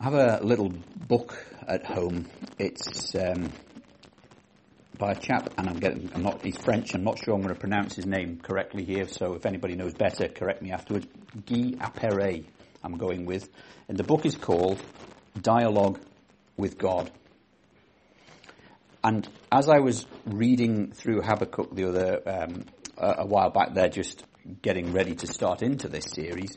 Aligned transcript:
I 0.00 0.04
have 0.04 0.14
a 0.14 0.40
little 0.42 0.70
book 1.08 1.46
at 1.68 1.84
home. 1.84 2.26
It's 2.58 3.14
um, 3.14 3.52
by 4.96 5.12
a 5.12 5.14
chap, 5.14 5.52
and 5.58 5.68
I'm 5.68 5.78
getting, 5.78 6.10
I'm 6.14 6.22
not, 6.22 6.42
he's 6.42 6.56
French. 6.56 6.94
I'm 6.94 7.04
not 7.04 7.18
sure 7.22 7.34
I'm 7.34 7.42
going 7.42 7.52
to 7.52 7.60
pronounce 7.60 7.96
his 7.96 8.06
name 8.06 8.40
correctly 8.42 8.82
here. 8.82 9.06
So 9.06 9.34
if 9.34 9.44
anybody 9.44 9.76
knows 9.76 9.92
better, 9.92 10.28
correct 10.28 10.62
me 10.62 10.72
afterwards. 10.72 11.06
Guy 11.44 11.72
Appéré, 11.72 12.46
I'm 12.82 12.96
going 12.96 13.26
with, 13.26 13.50
and 13.90 13.98
the 13.98 14.02
book 14.02 14.24
is 14.24 14.36
called 14.36 14.80
Dialogue 15.38 16.00
with 16.56 16.78
God. 16.78 17.10
And 19.04 19.28
as 19.52 19.68
I 19.68 19.80
was 19.80 20.06
reading 20.24 20.92
through 20.92 21.20
Habakkuk 21.20 21.74
the 21.74 21.88
other 21.90 22.22
um, 22.26 22.64
a, 22.96 23.16
a 23.18 23.26
while 23.26 23.50
back, 23.50 23.74
there, 23.74 23.90
just 23.90 24.24
getting 24.62 24.94
ready 24.94 25.14
to 25.16 25.26
start 25.26 25.60
into 25.60 25.88
this 25.88 26.06
series 26.06 26.56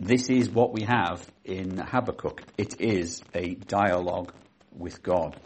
this 0.00 0.30
is 0.30 0.48
what 0.48 0.72
we 0.72 0.82
have 0.82 1.30
in 1.44 1.76
Habakkuk. 1.76 2.42
It 2.56 2.80
is 2.80 3.22
a 3.34 3.54
dialogue 3.54 4.32
with 4.74 5.02
God. 5.02 5.38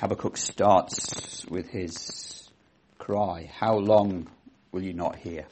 Habakkuk 0.00 0.38
starts 0.38 1.44
with 1.46 1.68
his 1.68 2.48
cry, 2.96 3.50
How 3.54 3.76
long 3.76 4.28
will 4.72 4.82
you 4.82 4.94
not 4.94 5.16
hear? 5.16 5.46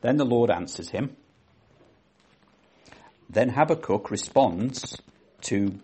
Then 0.00 0.16
the 0.16 0.24
Lord 0.24 0.48
answers 0.48 0.88
him. 0.88 1.16
Then 3.28 3.48
Habakkuk 3.48 4.12
responds 4.12 4.96
to 5.42 5.74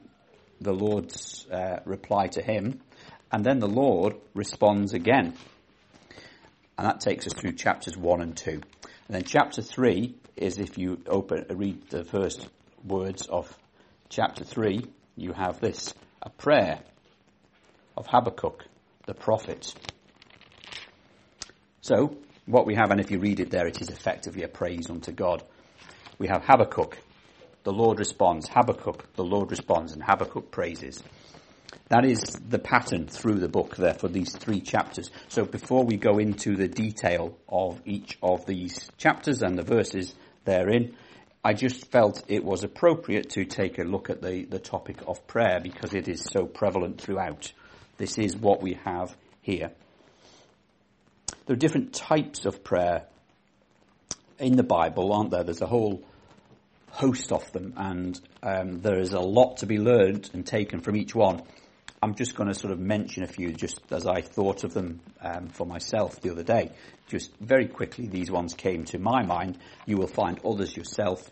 the 0.60 0.72
Lord's 0.72 1.48
uh, 1.50 1.80
reply 1.84 2.28
to 2.28 2.42
him, 2.42 2.80
and 3.32 3.44
then 3.44 3.58
the 3.58 3.68
Lord 3.68 4.14
responds 4.34 4.94
again. 4.94 5.34
And 6.78 6.86
that 6.86 7.00
takes 7.00 7.26
us 7.26 7.32
through 7.32 7.54
chapters 7.54 7.96
1 7.96 8.20
and 8.20 8.36
2. 8.36 8.52
And 8.52 8.62
then 9.08 9.24
chapter 9.24 9.62
3 9.62 10.14
is 10.36 10.58
if 10.58 10.78
you 10.78 11.00
open, 11.06 11.46
read 11.50 11.88
the 11.88 12.04
first 12.04 12.48
words 12.84 13.26
of 13.26 13.56
chapter 14.08 14.44
3, 14.44 14.84
you 15.16 15.32
have 15.32 15.60
this, 15.60 15.94
a 16.22 16.30
prayer 16.30 16.80
of 17.96 18.06
Habakkuk, 18.06 18.64
the 19.06 19.14
prophet. 19.14 19.74
So, 21.80 22.16
what 22.46 22.66
we 22.66 22.74
have, 22.74 22.90
and 22.90 23.00
if 23.00 23.10
you 23.10 23.18
read 23.18 23.40
it 23.40 23.50
there, 23.50 23.66
it 23.66 23.80
is 23.80 23.88
effectively 23.88 24.42
a 24.42 24.48
praise 24.48 24.90
unto 24.90 25.12
God. 25.12 25.42
We 26.18 26.28
have 26.28 26.44
Habakkuk, 26.44 26.98
the 27.64 27.72
Lord 27.72 27.98
responds, 27.98 28.48
Habakkuk, 28.48 29.14
the 29.14 29.24
Lord 29.24 29.50
responds, 29.50 29.92
and 29.92 30.02
Habakkuk 30.02 30.50
praises. 30.50 31.02
That 31.88 32.04
is 32.04 32.20
the 32.48 32.58
pattern 32.58 33.06
through 33.06 33.36
the 33.36 33.48
book 33.48 33.76
there 33.76 33.94
for 33.94 34.08
these 34.08 34.34
three 34.34 34.60
chapters. 34.60 35.10
So 35.28 35.44
before 35.44 35.84
we 35.84 35.96
go 35.96 36.18
into 36.18 36.56
the 36.56 36.68
detail 36.68 37.36
of 37.48 37.80
each 37.84 38.18
of 38.22 38.46
these 38.46 38.90
chapters 38.96 39.42
and 39.42 39.58
the 39.58 39.62
verses 39.62 40.14
therein, 40.44 40.94
I 41.44 41.54
just 41.54 41.90
felt 41.90 42.22
it 42.28 42.44
was 42.44 42.62
appropriate 42.62 43.30
to 43.30 43.44
take 43.44 43.78
a 43.78 43.82
look 43.82 44.10
at 44.10 44.22
the, 44.22 44.44
the 44.44 44.58
topic 44.60 44.98
of 45.06 45.26
prayer 45.26 45.60
because 45.60 45.92
it 45.92 46.08
is 46.08 46.22
so 46.22 46.46
prevalent 46.46 47.00
throughout. 47.00 47.52
This 47.96 48.16
is 48.18 48.36
what 48.36 48.62
we 48.62 48.74
have 48.84 49.16
here. 49.40 49.72
There 51.46 51.54
are 51.54 51.58
different 51.58 51.92
types 51.92 52.46
of 52.46 52.62
prayer 52.62 53.06
in 54.38 54.56
the 54.56 54.62
Bible, 54.62 55.12
aren't 55.12 55.30
there? 55.30 55.42
There's 55.42 55.60
a 55.60 55.66
whole 55.66 56.04
host 56.90 57.32
of 57.32 57.50
them, 57.52 57.74
and 57.76 58.20
um, 58.42 58.80
there 58.80 58.98
is 58.98 59.12
a 59.12 59.20
lot 59.20 59.58
to 59.58 59.66
be 59.66 59.78
learned 59.78 60.30
and 60.34 60.46
taken 60.46 60.80
from 60.80 60.96
each 60.96 61.14
one. 61.14 61.42
I'm 62.02 62.16
just 62.16 62.34
going 62.34 62.48
to 62.48 62.54
sort 62.54 62.72
of 62.72 62.80
mention 62.80 63.22
a 63.22 63.28
few 63.28 63.52
just 63.52 63.80
as 63.92 64.08
I 64.08 64.22
thought 64.22 64.64
of 64.64 64.74
them 64.74 65.00
um, 65.20 65.46
for 65.50 65.64
myself 65.64 66.20
the 66.20 66.32
other 66.32 66.42
day. 66.42 66.72
Just 67.06 67.30
very 67.38 67.68
quickly, 67.68 68.08
these 68.08 68.28
ones 68.28 68.54
came 68.54 68.84
to 68.86 68.98
my 68.98 69.22
mind. 69.22 69.56
You 69.86 69.98
will 69.98 70.08
find 70.08 70.40
others 70.44 70.76
yourself, 70.76 71.30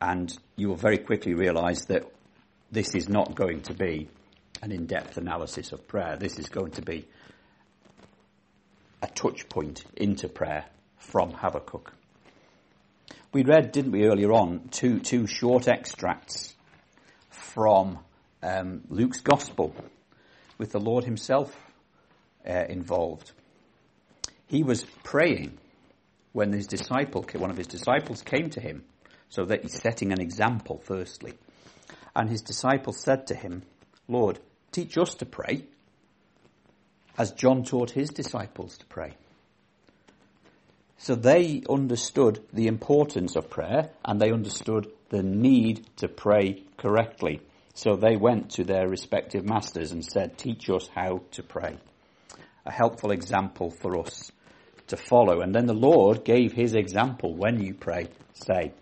and 0.00 0.34
you 0.56 0.68
will 0.68 0.76
very 0.76 0.96
quickly 0.96 1.34
realize 1.34 1.84
that 1.86 2.10
this 2.72 2.94
is 2.94 3.06
not 3.06 3.34
going 3.34 3.60
to 3.62 3.74
be 3.74 4.08
an 4.62 4.72
in-depth 4.72 5.18
analysis 5.18 5.72
of 5.72 5.86
prayer. 5.86 6.16
This 6.16 6.38
is 6.38 6.48
going 6.48 6.70
to 6.72 6.82
be 6.82 7.06
a 9.02 9.08
touch 9.08 9.46
point 9.50 9.84
into 9.94 10.26
prayer 10.26 10.64
from 10.96 11.32
Habakkuk. 11.32 11.92
We 13.34 13.44
read, 13.44 13.72
didn't 13.72 13.92
we, 13.92 14.06
earlier 14.06 14.32
on, 14.32 14.68
two, 14.70 15.00
two 15.00 15.26
short 15.26 15.68
extracts 15.68 16.54
from 17.28 17.98
um, 18.42 18.82
Luke's 18.88 19.20
Gospel 19.20 19.74
with 20.58 20.72
the 20.72 20.80
Lord 20.80 21.04
Himself 21.04 21.56
uh, 22.48 22.64
involved. 22.68 23.32
He 24.46 24.62
was 24.62 24.84
praying 25.02 25.58
when 26.32 26.52
his 26.52 26.66
disciple, 26.66 27.24
one 27.34 27.50
of 27.50 27.56
his 27.56 27.66
disciples 27.66 28.22
came 28.22 28.50
to 28.50 28.60
him, 28.60 28.84
so 29.28 29.44
that 29.46 29.62
he's 29.62 29.80
setting 29.80 30.12
an 30.12 30.20
example 30.20 30.80
firstly. 30.84 31.32
And 32.14 32.28
his 32.28 32.42
disciple 32.42 32.92
said 32.92 33.26
to 33.28 33.34
him, 33.34 33.62
Lord, 34.06 34.38
teach 34.70 34.96
us 34.98 35.14
to 35.16 35.26
pray, 35.26 35.64
as 37.18 37.32
John 37.32 37.64
taught 37.64 37.90
his 37.90 38.10
disciples 38.10 38.76
to 38.78 38.86
pray. 38.86 39.14
So 40.98 41.14
they 41.14 41.62
understood 41.68 42.40
the 42.52 42.68
importance 42.68 43.36
of 43.36 43.50
prayer 43.50 43.90
and 44.04 44.20
they 44.20 44.30
understood 44.30 44.88
the 45.08 45.22
need 45.22 45.86
to 45.96 46.08
pray 46.08 46.62
correctly. 46.76 47.40
So 47.76 47.94
they 47.94 48.16
went 48.16 48.52
to 48.52 48.64
their 48.64 48.88
respective 48.88 49.44
masters 49.44 49.92
and 49.92 50.02
said, 50.02 50.38
teach 50.38 50.70
us 50.70 50.88
how 50.94 51.20
to 51.32 51.42
pray. 51.42 51.76
A 52.64 52.72
helpful 52.72 53.10
example 53.10 53.70
for 53.70 53.98
us 53.98 54.32
to 54.86 54.96
follow. 54.96 55.42
And 55.42 55.54
then 55.54 55.66
the 55.66 55.74
Lord 55.74 56.24
gave 56.24 56.54
his 56.54 56.74
example. 56.74 57.34
When 57.34 57.62
you 57.62 57.74
pray, 57.74 58.08
say. 58.32 58.72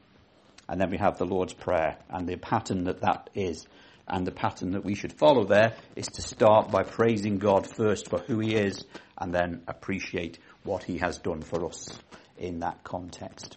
And 0.69 0.81
then 0.81 0.91
we 0.91 0.99
have 0.99 1.19
the 1.19 1.27
Lord's 1.27 1.53
Prayer 1.53 1.99
and 2.09 2.29
the 2.29 2.37
pattern 2.37 2.85
that 2.85 3.01
that 3.01 3.31
is. 3.35 3.67
And 4.07 4.25
the 4.25 4.31
pattern 4.31 4.71
that 4.73 4.85
we 4.85 4.95
should 4.95 5.13
follow 5.13 5.45
there 5.45 5.75
is 5.97 6.07
to 6.07 6.23
start 6.23 6.71
by 6.71 6.85
praising 6.85 7.39
God 7.39 7.67
first 7.67 8.09
for 8.09 8.21
who 8.21 8.39
he 8.39 8.55
is 8.55 8.85
and 9.19 9.35
then 9.35 9.63
appreciate 9.67 10.39
what 10.63 10.85
he 10.85 10.99
has 10.99 11.19
done 11.19 11.43
for 11.43 11.67
us 11.67 11.99
in 12.39 12.61
that 12.61 12.85
context. 12.85 13.57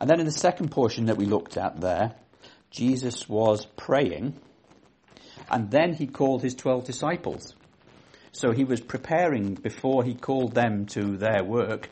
And 0.00 0.08
then 0.08 0.20
in 0.20 0.26
the 0.26 0.32
second 0.32 0.70
portion 0.70 1.06
that 1.06 1.18
we 1.18 1.26
looked 1.26 1.58
at 1.58 1.82
there, 1.82 2.14
Jesus 2.76 3.26
was 3.26 3.64
praying, 3.76 4.38
and 5.50 5.70
then 5.70 5.94
he 5.94 6.06
called 6.06 6.42
his 6.42 6.54
twelve 6.54 6.84
disciples. 6.84 7.54
So 8.32 8.52
he 8.52 8.64
was 8.64 8.82
preparing 8.82 9.54
before 9.54 10.04
he 10.04 10.14
called 10.14 10.54
them 10.54 10.84
to 10.88 11.16
their 11.16 11.42
work. 11.42 11.88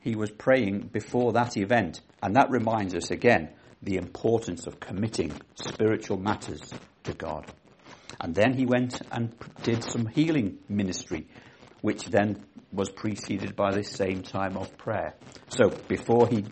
He 0.00 0.16
was 0.16 0.32
praying 0.32 0.90
before 0.92 1.34
that 1.34 1.56
event. 1.56 2.00
And 2.20 2.34
that 2.34 2.50
reminds 2.50 2.96
us 2.96 3.12
again 3.12 3.50
the 3.80 3.96
importance 3.96 4.66
of 4.66 4.80
committing 4.80 5.32
spiritual 5.54 6.16
matters 6.16 6.72
to 7.04 7.12
God. 7.12 7.46
And 8.20 8.34
then 8.34 8.54
he 8.54 8.66
went 8.66 9.00
and 9.12 9.32
did 9.62 9.84
some 9.84 10.06
healing 10.06 10.58
ministry, 10.68 11.28
which 11.80 12.06
then 12.06 12.44
was 12.72 12.90
preceded 12.90 13.54
by 13.54 13.70
this 13.70 13.90
same 13.90 14.22
time 14.22 14.56
of 14.56 14.76
prayer. 14.76 15.14
So 15.48 15.68
before 15.86 16.26
he 16.26 16.44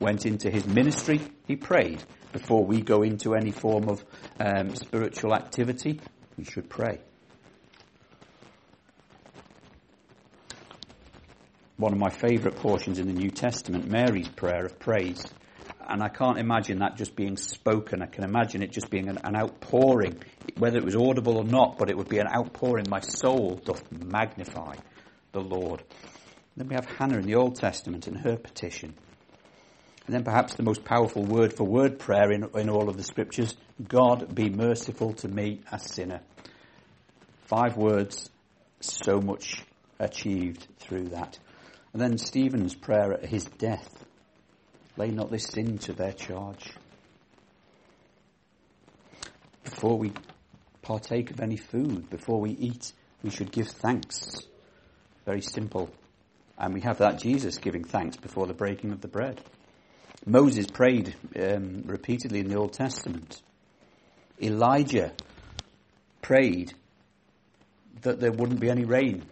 went 0.00 0.24
into 0.24 0.50
his 0.50 0.66
ministry, 0.66 1.20
he 1.46 1.56
prayed 1.56 2.02
before 2.32 2.64
we 2.64 2.80
go 2.80 3.02
into 3.02 3.34
any 3.34 3.50
form 3.50 3.88
of 3.88 4.04
um, 4.38 4.74
spiritual 4.74 5.34
activity, 5.34 6.00
we 6.36 6.44
should 6.44 6.68
pray. 6.68 7.00
One 11.76 11.92
of 11.92 11.98
my 11.98 12.10
favourite 12.10 12.56
portions 12.58 12.98
in 12.98 13.06
the 13.06 13.12
New 13.12 13.30
Testament, 13.30 13.88
Mary's 13.88 14.28
prayer 14.28 14.64
of 14.64 14.78
praise. 14.78 15.24
And 15.88 16.02
I 16.02 16.08
can't 16.08 16.38
imagine 16.38 16.80
that 16.80 16.96
just 16.96 17.16
being 17.16 17.36
spoken. 17.36 18.02
I 18.02 18.06
can 18.06 18.24
imagine 18.24 18.62
it 18.62 18.72
just 18.72 18.90
being 18.90 19.08
an, 19.08 19.18
an 19.24 19.36
outpouring, 19.36 20.20
whether 20.58 20.76
it 20.76 20.84
was 20.84 20.96
audible 20.96 21.38
or 21.38 21.44
not, 21.44 21.78
but 21.78 21.88
it 21.88 21.96
would 21.96 22.08
be 22.08 22.18
an 22.18 22.26
outpouring. 22.26 22.86
My 22.90 23.00
soul 23.00 23.60
doth 23.64 23.90
magnify 23.90 24.74
the 25.32 25.40
Lord. 25.40 25.82
Then 26.56 26.68
we 26.68 26.74
have 26.74 26.84
Hannah 26.84 27.18
in 27.18 27.26
the 27.26 27.36
Old 27.36 27.54
Testament 27.54 28.06
and 28.06 28.18
her 28.18 28.36
petition. 28.36 28.94
And 30.08 30.14
then 30.14 30.24
perhaps 30.24 30.54
the 30.54 30.62
most 30.62 30.86
powerful 30.86 31.22
word 31.22 31.52
for 31.52 31.64
word 31.64 31.98
prayer 31.98 32.32
in, 32.32 32.48
in 32.54 32.70
all 32.70 32.88
of 32.88 32.96
the 32.96 33.02
scriptures, 33.02 33.54
God 33.86 34.34
be 34.34 34.48
merciful 34.48 35.12
to 35.12 35.28
me, 35.28 35.60
a 35.70 35.78
sinner. 35.78 36.22
Five 37.44 37.76
words, 37.76 38.30
so 38.80 39.20
much 39.20 39.62
achieved 39.98 40.66
through 40.78 41.08
that. 41.10 41.38
And 41.92 42.00
then 42.00 42.16
Stephen's 42.16 42.74
prayer 42.74 43.12
at 43.12 43.26
his 43.26 43.44
death, 43.44 44.02
lay 44.96 45.10
not 45.10 45.30
this 45.30 45.44
sin 45.44 45.76
to 45.80 45.92
their 45.92 46.12
charge. 46.12 46.72
Before 49.62 49.98
we 49.98 50.14
partake 50.80 51.32
of 51.32 51.40
any 51.40 51.58
food, 51.58 52.08
before 52.08 52.40
we 52.40 52.52
eat, 52.52 52.94
we 53.22 53.28
should 53.28 53.52
give 53.52 53.68
thanks. 53.68 54.40
Very 55.26 55.42
simple. 55.42 55.90
And 56.56 56.72
we 56.72 56.80
have 56.80 56.96
that 56.96 57.18
Jesus 57.18 57.58
giving 57.58 57.84
thanks 57.84 58.16
before 58.16 58.46
the 58.46 58.54
breaking 58.54 58.92
of 58.92 59.02
the 59.02 59.08
bread. 59.08 59.42
Moses 60.28 60.66
prayed 60.66 61.14
um, 61.40 61.84
repeatedly 61.86 62.40
in 62.40 62.48
the 62.48 62.56
Old 62.56 62.74
Testament. 62.74 63.40
Elijah 64.42 65.12
prayed 66.20 66.74
that 68.02 68.20
there 68.20 68.30
wouldn't 68.30 68.60
be 68.60 68.68
any 68.68 68.84
rain. 68.84 69.24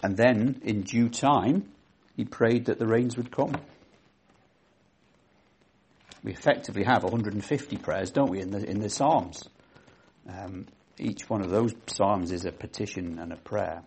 And 0.00 0.16
then, 0.16 0.60
in 0.62 0.82
due 0.82 1.08
time, 1.08 1.72
he 2.16 2.24
prayed 2.24 2.66
that 2.66 2.78
the 2.78 2.86
rains 2.86 3.16
would 3.16 3.32
come. 3.32 3.56
We 6.22 6.32
effectively 6.32 6.84
have 6.84 7.02
150 7.02 7.76
prayers, 7.78 8.12
don't 8.12 8.30
we, 8.30 8.40
in 8.40 8.52
the, 8.52 8.64
in 8.64 8.78
the 8.78 8.88
Psalms? 8.88 9.42
Um, 10.28 10.66
each 10.98 11.28
one 11.28 11.42
of 11.42 11.50
those 11.50 11.74
Psalms 11.86 12.30
is 12.30 12.44
a 12.44 12.52
petition 12.52 13.18
and 13.18 13.32
a 13.32 13.36
prayer. 13.36 13.82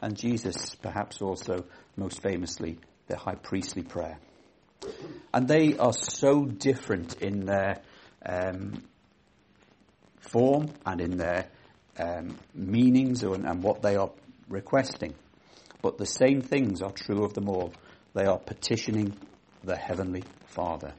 And 0.00 0.16
Jesus, 0.16 0.74
perhaps 0.76 1.20
also 1.20 1.66
most 1.96 2.22
famously, 2.22 2.78
the 3.08 3.18
high 3.18 3.34
priestly 3.34 3.82
prayer. 3.82 4.18
And 5.32 5.48
they 5.48 5.76
are 5.76 5.92
so 5.92 6.44
different 6.44 7.20
in 7.20 7.46
their 7.46 7.82
um, 8.24 8.82
form 10.20 10.70
and 10.86 11.00
in 11.00 11.16
their 11.16 11.48
um, 11.98 12.38
meanings 12.54 13.22
and, 13.22 13.44
and 13.44 13.62
what 13.62 13.82
they 13.82 13.96
are 13.96 14.10
requesting. 14.48 15.14
But 15.82 15.98
the 15.98 16.06
same 16.06 16.40
things 16.40 16.82
are 16.82 16.92
true 16.92 17.24
of 17.24 17.34
them 17.34 17.48
all. 17.48 17.72
They 18.14 18.24
are 18.24 18.38
petitioning 18.38 19.14
the 19.62 19.76
Heavenly 19.76 20.24
Father. 20.46 20.94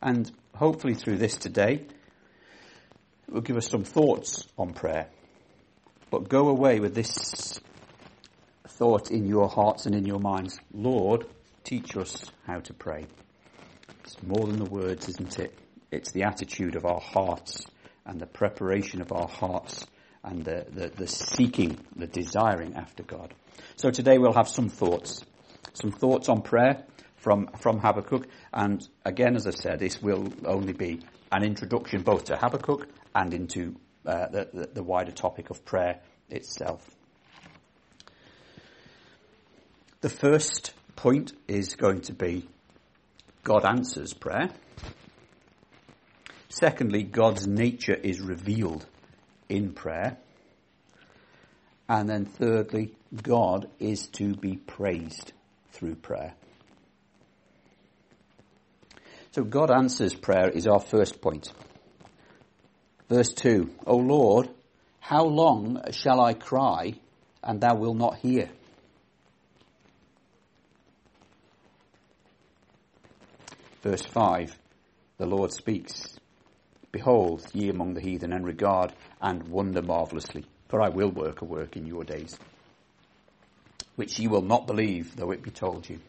And 0.00 0.30
hopefully 0.54 0.94
through 0.94 1.18
this 1.18 1.36
today, 1.36 1.84
it 3.26 3.34
will 3.34 3.40
give 3.40 3.56
us 3.56 3.68
some 3.68 3.84
thoughts 3.84 4.46
on 4.56 4.72
prayer. 4.72 5.08
But 6.10 6.28
go 6.28 6.48
away 6.48 6.80
with 6.80 6.94
this 6.94 7.60
thought 8.66 9.10
in 9.10 9.26
your 9.26 9.48
hearts 9.48 9.86
and 9.86 9.94
in 9.94 10.06
your 10.06 10.20
minds. 10.20 10.58
Lord, 10.72 11.26
teach 11.68 11.98
us 11.98 12.24
how 12.46 12.60
to 12.60 12.72
pray. 12.72 13.04
It's 14.02 14.22
more 14.22 14.46
than 14.46 14.58
the 14.58 14.70
words, 14.70 15.06
isn't 15.06 15.38
it? 15.38 15.52
It's 15.90 16.12
the 16.12 16.22
attitude 16.22 16.76
of 16.76 16.86
our 16.86 17.00
hearts 17.00 17.66
and 18.06 18.18
the 18.18 18.26
preparation 18.26 19.02
of 19.02 19.12
our 19.12 19.28
hearts 19.28 19.86
and 20.24 20.42
the, 20.42 20.64
the, 20.70 20.88
the 20.88 21.06
seeking, 21.06 21.78
the 21.94 22.06
desiring 22.06 22.74
after 22.74 23.02
God. 23.02 23.34
So 23.76 23.90
today 23.90 24.16
we'll 24.16 24.32
have 24.32 24.48
some 24.48 24.70
thoughts. 24.70 25.22
Some 25.74 25.92
thoughts 25.92 26.30
on 26.30 26.40
prayer 26.40 26.84
from, 27.16 27.48
from 27.58 27.80
Habakkuk. 27.80 28.26
And 28.50 28.86
again, 29.04 29.36
as 29.36 29.46
I 29.46 29.50
said, 29.50 29.78
this 29.78 30.00
will 30.00 30.32
only 30.46 30.72
be 30.72 31.00
an 31.30 31.44
introduction 31.44 32.00
both 32.00 32.24
to 32.26 32.36
Habakkuk 32.36 32.88
and 33.14 33.34
into 33.34 33.76
uh, 34.06 34.28
the, 34.28 34.48
the, 34.54 34.66
the 34.72 34.82
wider 34.82 35.12
topic 35.12 35.50
of 35.50 35.66
prayer 35.66 36.00
itself. 36.30 36.88
The 40.00 40.08
first 40.08 40.72
point 40.98 41.32
is 41.46 41.76
going 41.76 42.00
to 42.00 42.12
be 42.12 42.48
God 43.44 43.64
answers 43.64 44.12
prayer. 44.12 44.50
Secondly, 46.48 47.04
God's 47.04 47.46
nature 47.46 47.94
is 47.94 48.20
revealed 48.20 48.84
in 49.48 49.74
prayer. 49.74 50.16
And 51.88 52.08
then 52.08 52.24
thirdly, 52.24 52.96
God 53.22 53.70
is 53.78 54.08
to 54.14 54.34
be 54.34 54.56
praised 54.56 55.32
through 55.70 55.94
prayer. 55.94 56.34
So 59.30 59.44
God 59.44 59.70
answers 59.70 60.14
prayer 60.14 60.48
is 60.48 60.66
our 60.66 60.80
first 60.80 61.20
point. 61.20 61.52
Verse 63.08 63.32
2, 63.34 63.70
O 63.86 63.96
Lord, 63.98 64.50
how 64.98 65.22
long 65.22 65.80
shall 65.92 66.20
I 66.20 66.34
cry 66.34 66.94
and 67.40 67.60
thou 67.60 67.76
wilt 67.76 67.96
not 67.96 68.18
hear? 68.18 68.50
Verse 73.88 74.04
5, 74.04 74.58
the 75.16 75.24
Lord 75.24 75.50
speaks, 75.50 76.18
Behold, 76.92 77.46
ye 77.54 77.70
among 77.70 77.94
the 77.94 78.02
heathen, 78.02 78.34
and 78.34 78.44
regard 78.44 78.92
and 79.18 79.48
wonder 79.48 79.80
marvellously, 79.80 80.44
for 80.68 80.82
I 80.82 80.90
will 80.90 81.08
work 81.08 81.40
a 81.40 81.46
work 81.46 81.74
in 81.74 81.86
your 81.86 82.04
days, 82.04 82.38
which 83.96 84.18
ye 84.18 84.28
will 84.28 84.42
not 84.42 84.66
believe, 84.66 85.16
though 85.16 85.30
it 85.30 85.42
be 85.42 85.50
told 85.50 85.88
you. 85.88 86.00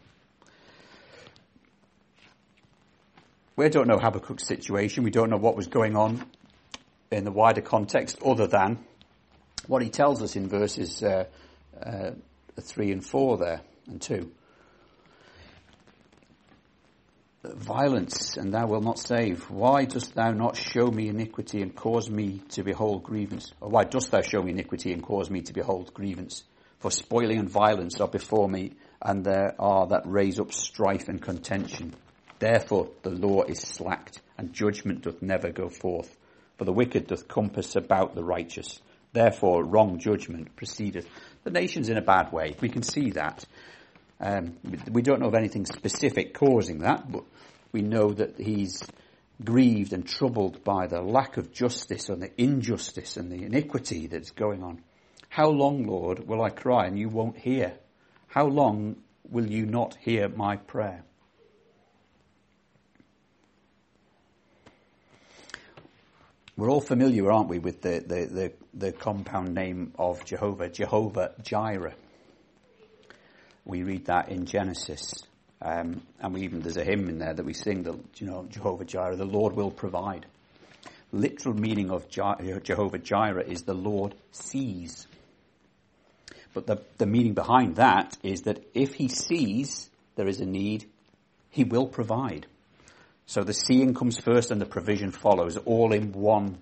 We 3.56 3.70
don't 3.70 3.88
know 3.88 3.96
Habakkuk's 3.96 4.46
situation. 4.46 5.02
We 5.02 5.10
don't 5.10 5.30
know 5.30 5.38
what 5.38 5.56
was 5.56 5.68
going 5.68 5.96
on 5.96 6.22
in 7.10 7.24
the 7.24 7.32
wider 7.32 7.62
context 7.62 8.18
other 8.22 8.46
than 8.46 8.84
what 9.68 9.80
he 9.80 9.88
tells 9.88 10.20
us 10.20 10.36
in 10.36 10.50
verses 10.50 11.02
uh, 11.02 11.24
uh, 11.82 12.10
3 12.60 12.92
and 12.92 13.02
4 13.02 13.38
there, 13.38 13.62
and 13.86 14.02
2. 14.02 14.30
Violence, 17.42 18.36
and 18.36 18.52
thou 18.52 18.66
wilt 18.66 18.84
not 18.84 18.98
save. 18.98 19.48
Why 19.48 19.86
dost 19.86 20.14
thou 20.14 20.32
not 20.32 20.56
show 20.56 20.88
me 20.88 21.08
iniquity 21.08 21.62
and 21.62 21.74
cause 21.74 22.10
me 22.10 22.42
to 22.50 22.62
behold 22.62 23.02
grievance? 23.02 23.50
Or 23.62 23.70
why 23.70 23.84
dost 23.84 24.10
thou 24.10 24.20
show 24.20 24.42
me 24.42 24.50
iniquity 24.50 24.92
and 24.92 25.02
cause 25.02 25.30
me 25.30 25.40
to 25.40 25.54
behold 25.54 25.94
grievance? 25.94 26.44
For 26.80 26.90
spoiling 26.90 27.38
and 27.38 27.48
violence 27.48 27.98
are 27.98 28.08
before 28.08 28.46
me, 28.46 28.72
and 29.00 29.24
there 29.24 29.54
are 29.58 29.86
that 29.86 30.02
raise 30.04 30.38
up 30.38 30.52
strife 30.52 31.08
and 31.08 31.22
contention. 31.22 31.94
Therefore 32.40 32.90
the 33.02 33.10
law 33.10 33.44
is 33.44 33.60
slacked, 33.60 34.20
and 34.36 34.52
judgment 34.52 35.02
doth 35.02 35.22
never 35.22 35.50
go 35.50 35.70
forth. 35.70 36.14
For 36.58 36.66
the 36.66 36.74
wicked 36.74 37.06
doth 37.06 37.26
compass 37.26 37.74
about 37.74 38.14
the 38.14 38.24
righteous. 38.24 38.82
Therefore 39.14 39.64
wrong 39.64 39.98
judgment 39.98 40.56
proceedeth. 40.56 41.08
The 41.44 41.50
nation's 41.50 41.88
in 41.88 41.96
a 41.96 42.02
bad 42.02 42.32
way. 42.32 42.54
We 42.60 42.68
can 42.68 42.82
see 42.82 43.12
that. 43.12 43.46
Um, 44.20 44.58
we 44.90 45.00
don't 45.02 45.20
know 45.20 45.28
of 45.28 45.34
anything 45.34 45.64
specific 45.64 46.34
causing 46.34 46.80
that, 46.80 47.10
but 47.10 47.24
we 47.72 47.80
know 47.80 48.12
that 48.12 48.38
he's 48.38 48.82
grieved 49.42 49.94
and 49.94 50.06
troubled 50.06 50.62
by 50.62 50.86
the 50.86 51.00
lack 51.00 51.38
of 51.38 51.52
justice 51.52 52.10
and 52.10 52.22
the 52.22 52.30
injustice 52.40 53.16
and 53.16 53.32
the 53.32 53.44
iniquity 53.44 54.06
that's 54.06 54.30
going 54.32 54.62
on. 54.62 54.82
How 55.30 55.48
long, 55.48 55.86
Lord, 55.86 56.26
will 56.26 56.42
I 56.42 56.50
cry 56.50 56.86
and 56.86 56.98
you 56.98 57.08
won't 57.08 57.38
hear? 57.38 57.72
How 58.26 58.46
long 58.46 58.96
will 59.30 59.46
you 59.46 59.64
not 59.64 59.96
hear 60.00 60.28
my 60.28 60.56
prayer? 60.56 61.04
We're 66.56 66.70
all 66.70 66.82
familiar, 66.82 67.32
aren't 67.32 67.48
we, 67.48 67.58
with 67.58 67.80
the, 67.80 68.04
the, 68.06 68.26
the, 68.26 68.52
the 68.74 68.92
compound 68.92 69.54
name 69.54 69.94
of 69.98 70.26
Jehovah, 70.26 70.68
Jehovah 70.68 71.32
Jireh. 71.42 71.94
We 73.64 73.82
read 73.82 74.06
that 74.06 74.28
in 74.28 74.46
Genesis. 74.46 75.12
Um, 75.62 76.02
and 76.20 76.32
we 76.32 76.42
even, 76.42 76.60
there's 76.60 76.76
a 76.76 76.84
hymn 76.84 77.08
in 77.08 77.18
there 77.18 77.34
that 77.34 77.44
we 77.44 77.52
sing 77.52 77.82
that, 77.82 77.98
you 78.16 78.26
know, 78.26 78.46
Jehovah 78.48 78.84
Jireh, 78.84 79.16
the 79.16 79.24
Lord 79.24 79.54
will 79.54 79.70
provide. 79.70 80.26
Literal 81.12 81.54
meaning 81.54 81.90
of 81.90 82.08
Jehovah 82.08 82.98
Jireh 82.98 83.44
is 83.44 83.62
the 83.62 83.74
Lord 83.74 84.14
sees. 84.32 85.06
But 86.54 86.66
the, 86.66 86.82
the 86.98 87.06
meaning 87.06 87.34
behind 87.34 87.76
that 87.76 88.16
is 88.22 88.42
that 88.42 88.64
if 88.74 88.94
he 88.94 89.08
sees 89.08 89.90
there 90.16 90.28
is 90.28 90.40
a 90.40 90.46
need, 90.46 90.86
he 91.50 91.64
will 91.64 91.86
provide. 91.86 92.46
So 93.26 93.42
the 93.42 93.52
seeing 93.52 93.94
comes 93.94 94.18
first 94.18 94.50
and 94.50 94.60
the 94.60 94.66
provision 94.66 95.12
follows, 95.12 95.56
all 95.56 95.92
in 95.92 96.12
one 96.12 96.58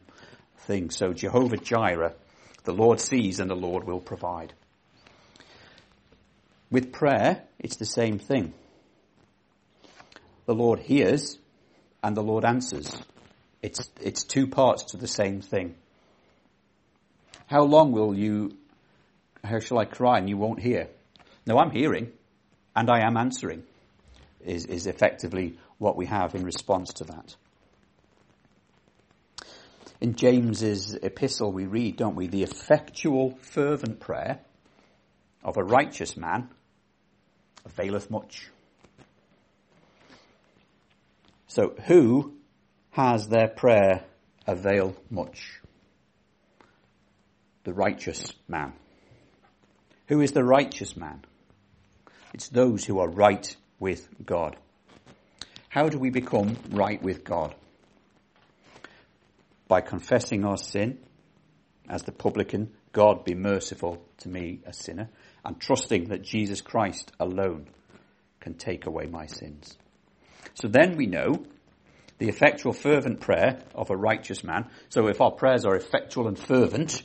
thing. 0.67 0.91
So 0.91 1.13
Jehovah 1.13 1.57
Jireh, 1.57 2.15
the 2.65 2.75
Lord 2.75 3.01
sees 3.01 3.41
and 3.41 3.51
the 3.51 3.57
Lord 3.57 3.85
will 3.85 4.01
provide. 4.01 4.53
With 6.71 6.93
prayer, 6.93 7.45
it's 7.59 7.77
the 7.77 7.87
same 7.87 8.19
thing. 8.19 8.53
The 10.47 10.55
Lord 10.55 10.81
hears 10.81 11.39
and 12.03 12.17
the 12.17 12.23
Lord 12.23 12.45
answers. 12.45 12.97
It's, 13.63 13.91
it's 14.01 14.25
two 14.25 14.47
parts 14.47 14.85
to 14.91 14.97
the 14.97 15.09
same 15.09 15.41
thing. 15.41 15.75
How 17.47 17.63
long 17.63 17.93
will 17.93 18.15
you, 18.15 18.57
how 19.43 19.59
shall 19.61 19.79
I 19.79 19.85
cry 19.85 20.19
and 20.19 20.29
you 20.29 20.37
won't 20.37 20.61
hear? 20.61 20.89
No, 21.47 21.59
I'm 21.59 21.71
hearing 21.71 22.13
and 22.77 22.91
I 22.91 23.01
am 23.01 23.17
answering 23.17 23.63
is, 24.45 24.67
is 24.67 24.87
effectively 24.87 25.59
what 25.79 25.97
we 25.97 26.07
have 26.07 26.35
in 26.35 26.45
response 26.45 26.93
to 26.95 27.05
that. 27.05 27.37
In 30.01 30.15
James's 30.15 30.95
epistle 30.95 31.51
we 31.51 31.67
read, 31.67 31.97
don't 31.97 32.15
we, 32.15 32.29
the 32.29 32.43
effectual 32.43 33.37
fervent 33.41 33.99
prayer 33.99 34.41
of 35.43 35.57
a 35.57 35.65
righteous 35.65 36.17
man 36.17 36.51
availeth 37.65 38.11
much. 38.11 38.49
So 41.47 41.75
who 41.87 42.35
has 42.91 43.29
their 43.29 43.49
prayer 43.49 44.05
avail 44.47 44.97
much? 45.11 45.61
The 47.65 47.73
righteous 47.73 48.33
man. 48.47 48.73
Who 50.09 50.21
is 50.21 50.33
the 50.33 50.45
righteous 50.45 50.97
man? 50.97 51.25
It's 52.33 52.49
those 52.49 52.85
who 52.85 52.99
are 52.99 53.09
right 53.09 53.57
with 53.79 54.09
God. 54.25 54.57
How 55.69 55.89
do 55.89 55.99
we 55.99 56.11
become 56.11 56.57
right 56.71 57.03
with 57.03 57.25
God? 57.25 57.55
By 59.67 59.81
confessing 59.81 60.45
our 60.45 60.57
sin 60.57 60.99
as 61.89 62.03
the 62.03 62.13
publican, 62.13 62.73
God 62.93 63.25
be 63.25 63.35
merciful 63.35 64.03
to 64.19 64.29
me, 64.29 64.61
a 64.67 64.73
sinner, 64.73 65.09
and 65.49 65.59
trusting 65.59 66.11
that 66.11 66.23
Jesus 66.23 66.61
Christ 66.61 67.11
alone 67.19 67.67
can 68.39 68.55
take 68.55 68.87
away 68.87 69.07
my 69.07 69.27
sins. 69.27 69.77
So 70.55 70.69
then 70.69 70.97
we 70.97 71.07
know 71.07 71.43
the 72.19 72.29
effectual 72.29 72.73
fervent 72.73 73.21
prayer 73.21 73.63
of 73.75 73.91
a 73.91 73.97
righteous 73.97 74.45
man. 74.45 74.69
So 74.91 75.09
if 75.09 75.21
our 75.21 75.31
prayers 75.31 75.65
are 75.65 75.75
effectual 75.75 76.29
and 76.29 76.39
fervent, 76.39 77.03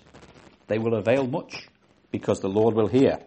they 0.68 0.78
will 0.78 0.94
avail 0.96 1.26
much 1.26 1.68
because 2.12 2.42
the 2.42 2.50
Lord 2.50 2.76
will 2.76 2.88
hear. 2.88 3.20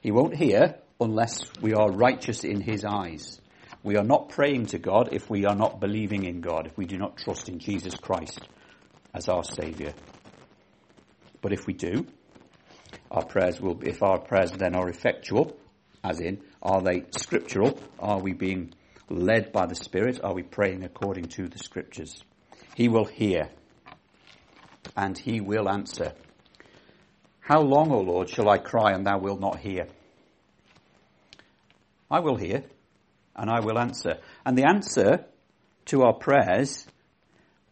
He 0.00 0.12
won't 0.12 0.36
hear 0.36 0.76
unless 1.00 1.42
we 1.60 1.74
are 1.74 1.90
righteous 1.90 2.44
in 2.44 2.60
his 2.60 2.84
eyes 2.84 3.40
We 3.84 3.96
are 3.96 4.04
not 4.04 4.28
praying 4.28 4.66
to 4.66 4.78
God 4.78 5.08
if 5.10 5.28
we 5.28 5.44
are 5.44 5.56
not 5.56 5.80
believing 5.80 6.24
in 6.24 6.40
God, 6.40 6.68
if 6.68 6.78
we 6.78 6.86
do 6.86 6.96
not 6.96 7.16
trust 7.16 7.48
in 7.48 7.58
Jesus 7.58 7.96
Christ 7.96 8.40
as 9.12 9.28
our 9.28 9.42
Saviour. 9.42 9.92
But 11.40 11.52
if 11.52 11.66
we 11.66 11.72
do, 11.72 12.06
our 13.12 13.24
prayers 13.24 13.60
will, 13.60 13.78
if 13.84 14.02
our 14.02 14.18
prayers 14.18 14.50
then 14.52 14.74
are 14.74 14.88
effectual, 14.88 15.54
as 16.02 16.18
in, 16.18 16.40
are 16.62 16.80
they 16.80 17.04
scriptural? 17.16 17.78
Are 17.98 18.18
we 18.18 18.32
being 18.32 18.72
led 19.10 19.52
by 19.52 19.66
the 19.66 19.74
Spirit? 19.74 20.20
Are 20.24 20.32
we 20.32 20.42
praying 20.42 20.82
according 20.82 21.26
to 21.36 21.46
the 21.46 21.58
Scriptures? 21.58 22.24
He 22.74 22.88
will 22.88 23.04
hear 23.04 23.50
and 24.96 25.16
he 25.16 25.42
will 25.42 25.68
answer. 25.68 26.14
How 27.40 27.60
long, 27.60 27.92
O 27.92 28.00
Lord, 28.00 28.30
shall 28.30 28.48
I 28.48 28.56
cry 28.56 28.92
and 28.92 29.06
thou 29.06 29.18
wilt 29.18 29.40
not 29.40 29.58
hear? 29.58 29.88
I 32.10 32.20
will 32.20 32.36
hear 32.36 32.64
and 33.36 33.50
I 33.50 33.60
will 33.60 33.78
answer. 33.78 34.18
And 34.46 34.56
the 34.56 34.64
answer 34.64 35.26
to 35.86 36.02
our 36.02 36.14
prayers 36.14 36.86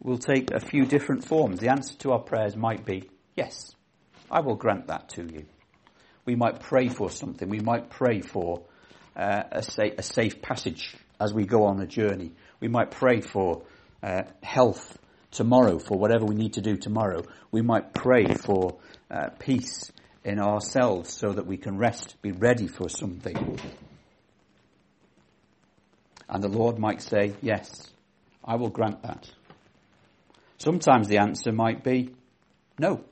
will 0.03 0.19
take 0.19 0.51
a 0.51 0.61
few 0.61 0.85
different 0.85 1.25
forms. 1.25 1.61
The 1.61 1.71
answer 1.71 1.97
to 1.99 2.13
our 2.13 2.19
prayers 2.19 2.57
might 2.57 2.85
be, 2.85 3.09
yes, 3.37 3.75
I 4.31 4.41
will 4.41 4.57
grant 4.57 4.87
that 4.89 5.09
to 5.11 5.23
you. 5.23 5.47
We 6.25 6.37
might 6.37 6.61
pray 6.61 6.89
for 6.89 7.11
something. 7.11 7.49
We 7.49 7.61
might 7.61 7.91
pray 7.91 8.21
for 8.21 8.63
uh, 9.17 9.43
a, 9.51 9.63
sa- 9.63 9.95
a, 9.99 10.03
safe 10.03 10.41
passage 10.41 10.95
as 11.19 11.35
we 11.35 11.45
go 11.45 11.65
on 11.65 11.81
a 11.81 11.87
journey. 11.87 12.33
We 12.61 12.69
might 12.69 12.91
pray 12.91 13.21
for 13.21 13.63
uh, 14.03 14.23
health 14.43 14.99
tomorrow, 15.31 15.79
for 15.79 15.99
whatever 15.99 16.25
we 16.25 16.35
need 16.35 16.55
to 16.55 16.61
do 16.61 16.77
tomorrow. 16.77 17.25
We 17.51 17.63
might 17.63 17.93
pray 17.93 18.35
for 18.35 18.79
uh, 19.11 19.31
peace 19.39 19.91
in 20.25 20.39
ourselves 20.39 21.13
so 21.13 21.33
that 21.33 21.47
we 21.47 21.57
can 21.57 21.79
rest, 21.79 22.21
be 22.23 22.33
ready 22.33 22.69
for 22.69 22.89
something. 22.89 23.59
And 26.29 26.43
the 26.43 26.49
Lord 26.49 26.79
might 26.79 27.03
say, 27.03 27.35
yes, 27.43 27.91
I 28.45 28.57
will 28.57 28.69
grant 28.69 29.03
that. 29.03 29.29
Sometimes 30.59 31.09
the 31.09 31.19
answer 31.19 31.53
might 31.53 31.83
be, 31.83 32.15
no. 32.79 33.05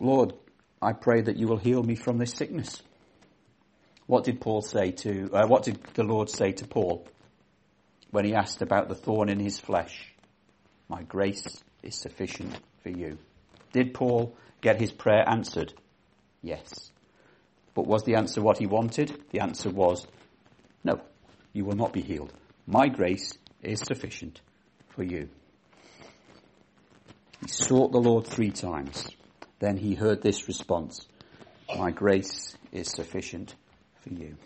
Lord, 0.00 0.34
I 0.82 0.92
pray 0.92 1.22
that 1.22 1.36
you 1.36 1.46
will 1.46 1.56
heal 1.56 1.82
me 1.82 1.94
from 1.94 2.18
this 2.18 2.32
sickness. 2.32 2.82
What 4.06 4.24
did 4.24 4.40
Paul 4.40 4.60
say 4.60 4.90
to, 4.90 5.30
uh, 5.32 5.46
what 5.46 5.62
did 5.62 5.82
the 5.94 6.04
Lord 6.04 6.28
say 6.28 6.52
to 6.52 6.66
Paul 6.66 7.06
when 8.10 8.24
he 8.24 8.34
asked 8.34 8.60
about 8.60 8.88
the 8.88 8.94
thorn 8.94 9.28
in 9.28 9.38
his 9.38 9.58
flesh? 9.58 10.12
My 10.88 11.02
grace 11.02 11.46
is 11.82 11.96
sufficient 11.96 12.58
for 12.82 12.90
you. 12.90 13.18
Did 13.72 13.94
Paul 13.94 14.36
get 14.60 14.80
his 14.80 14.92
prayer 14.92 15.24
answered? 15.26 15.72
Yes. 16.42 16.90
But 17.74 17.86
was 17.86 18.04
the 18.04 18.16
answer 18.16 18.42
what 18.42 18.58
he 18.58 18.66
wanted? 18.66 19.22
The 19.30 19.40
answer 19.40 19.70
was, 19.70 20.06
no, 20.84 21.00
you 21.52 21.64
will 21.64 21.76
not 21.76 21.92
be 21.92 22.02
healed. 22.02 22.32
My 22.66 22.88
grace 22.88 23.38
is 23.62 23.80
sufficient 23.80 24.40
for 24.90 25.02
you. 25.02 25.28
He 27.40 27.48
sought 27.48 27.92
the 27.92 27.98
Lord 27.98 28.26
three 28.26 28.50
times. 28.50 29.08
Then 29.58 29.76
he 29.76 29.94
heard 29.94 30.22
this 30.22 30.48
response, 30.48 31.06
My 31.76 31.90
grace 31.90 32.56
is 32.72 32.90
sufficient 32.90 33.54
for 34.00 34.10
you. 34.10 34.36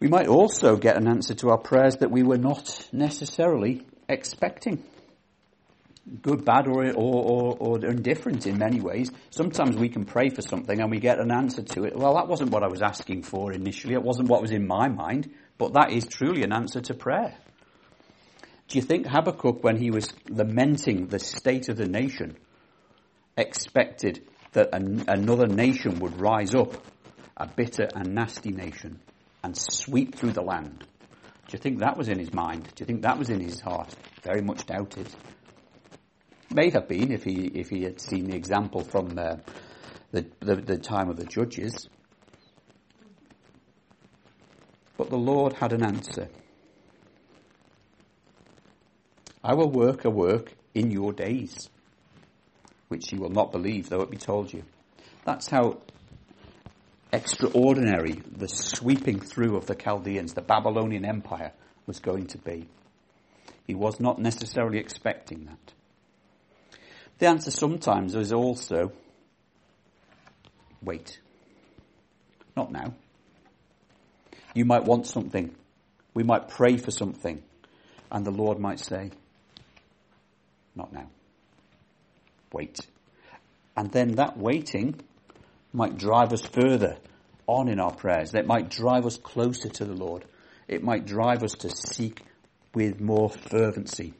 We 0.00 0.08
might 0.08 0.26
also 0.26 0.76
get 0.76 0.96
an 0.96 1.06
answer 1.06 1.34
to 1.36 1.50
our 1.50 1.58
prayers 1.58 1.98
that 1.98 2.10
we 2.10 2.22
were 2.22 2.38
not 2.38 2.88
necessarily 2.92 3.86
expecting. 4.08 4.82
Good, 6.22 6.44
bad, 6.44 6.66
or, 6.66 6.84
or, 6.86 6.94
or, 6.96 7.56
or, 7.60 7.86
indifferent 7.86 8.48
in 8.48 8.58
many 8.58 8.80
ways. 8.80 9.12
Sometimes 9.30 9.76
we 9.76 9.88
can 9.88 10.04
pray 10.04 10.30
for 10.30 10.42
something 10.42 10.80
and 10.80 10.90
we 10.90 10.98
get 10.98 11.20
an 11.20 11.30
answer 11.30 11.62
to 11.62 11.84
it. 11.84 11.94
Well, 11.94 12.16
that 12.16 12.26
wasn't 12.26 12.50
what 12.50 12.64
I 12.64 12.66
was 12.66 12.82
asking 12.82 13.22
for 13.22 13.52
initially. 13.52 13.94
It 13.94 14.02
wasn't 14.02 14.28
what 14.28 14.42
was 14.42 14.50
in 14.50 14.66
my 14.66 14.88
mind. 14.88 15.32
But 15.58 15.74
that 15.74 15.92
is 15.92 16.08
truly 16.08 16.42
an 16.42 16.52
answer 16.52 16.80
to 16.80 16.94
prayer. 16.94 17.36
Do 18.66 18.78
you 18.78 18.82
think 18.82 19.06
Habakkuk, 19.06 19.62
when 19.62 19.76
he 19.76 19.92
was 19.92 20.12
lamenting 20.28 21.06
the 21.06 21.20
state 21.20 21.68
of 21.68 21.76
the 21.76 21.86
nation, 21.86 22.36
expected 23.42 24.26
that 24.52 24.70
an, 24.72 25.04
another 25.08 25.46
nation 25.46 25.98
would 26.00 26.18
rise 26.18 26.54
up, 26.54 26.74
a 27.36 27.46
bitter 27.46 27.88
and 27.94 28.14
nasty 28.14 28.50
nation, 28.50 29.00
and 29.44 29.54
sweep 29.56 30.14
through 30.14 30.32
the 30.32 30.42
land? 30.42 30.86
Do 31.48 31.52
you 31.52 31.58
think 31.58 31.80
that 31.80 31.98
was 31.98 32.08
in 32.08 32.18
his 32.18 32.32
mind? 32.32 32.64
Do 32.74 32.82
you 32.82 32.86
think 32.86 33.02
that 33.02 33.18
was 33.18 33.28
in 33.28 33.40
his 33.40 33.60
heart? 33.60 33.94
Very 34.22 34.40
much 34.40 34.64
doubted. 34.64 35.08
May 36.54 36.70
have 36.70 36.88
been 36.88 37.12
if 37.12 37.24
he 37.24 37.46
if 37.46 37.68
he 37.68 37.82
had 37.82 38.00
seen 38.00 38.26
the 38.26 38.36
example 38.36 38.82
from 38.84 39.18
uh, 39.18 39.36
the, 40.12 40.26
the 40.40 40.56
the 40.56 40.78
time 40.78 41.10
of 41.10 41.16
the 41.16 41.24
judges. 41.24 41.88
But 44.96 45.10
the 45.10 45.18
Lord 45.18 45.54
had 45.54 45.72
an 45.72 45.82
answer. 45.82 46.28
I 49.42 49.54
will 49.54 49.70
work 49.70 50.04
a 50.04 50.10
work 50.10 50.52
in 50.74 50.90
your 50.90 51.12
days, 51.12 51.68
which 52.92 53.10
you 53.10 53.18
will 53.18 53.30
not 53.30 53.52
believe, 53.52 53.88
though 53.88 54.02
it 54.02 54.10
be 54.10 54.18
told 54.18 54.52
you. 54.52 54.62
That's 55.24 55.48
how 55.48 55.78
extraordinary 57.10 58.20
the 58.36 58.48
sweeping 58.48 59.18
through 59.18 59.56
of 59.56 59.64
the 59.64 59.74
Chaldeans, 59.74 60.34
the 60.34 60.42
Babylonian 60.42 61.06
Empire, 61.06 61.52
was 61.86 62.00
going 62.00 62.26
to 62.26 62.38
be. 62.38 62.68
He 63.66 63.74
was 63.74 63.98
not 63.98 64.18
necessarily 64.18 64.76
expecting 64.76 65.46
that. 65.46 65.72
The 67.18 67.28
answer 67.28 67.50
sometimes 67.50 68.14
is 68.14 68.30
also 68.30 68.92
wait. 70.82 71.18
Not 72.54 72.70
now. 72.70 72.92
You 74.54 74.66
might 74.66 74.84
want 74.84 75.06
something. 75.06 75.54
We 76.12 76.24
might 76.24 76.48
pray 76.48 76.76
for 76.76 76.90
something. 76.90 77.42
And 78.10 78.26
the 78.26 78.30
Lord 78.30 78.58
might 78.58 78.80
say, 78.80 79.12
not 80.76 80.92
now. 80.92 81.08
Wait. 82.52 82.80
And 83.76 83.90
then 83.90 84.16
that 84.16 84.36
waiting 84.36 85.00
might 85.72 85.96
drive 85.96 86.32
us 86.32 86.42
further 86.42 86.96
on 87.46 87.68
in 87.68 87.80
our 87.80 87.94
prayers. 87.94 88.34
It 88.34 88.46
might 88.46 88.68
drive 88.68 89.06
us 89.06 89.16
closer 89.16 89.68
to 89.68 89.84
the 89.84 89.94
Lord. 89.94 90.24
It 90.68 90.82
might 90.82 91.06
drive 91.06 91.42
us 91.42 91.52
to 91.60 91.70
seek 91.70 92.22
with 92.74 93.00
more 93.00 93.30
fervency. 93.30 94.14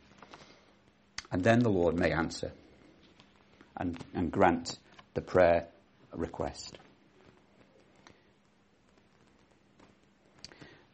And 1.30 1.42
then 1.42 1.60
the 1.60 1.70
Lord 1.70 1.98
may 1.98 2.12
answer 2.12 2.52
and, 3.76 3.98
and 4.14 4.30
grant 4.30 4.78
the 5.14 5.22
prayer 5.22 5.66
request. 6.12 6.78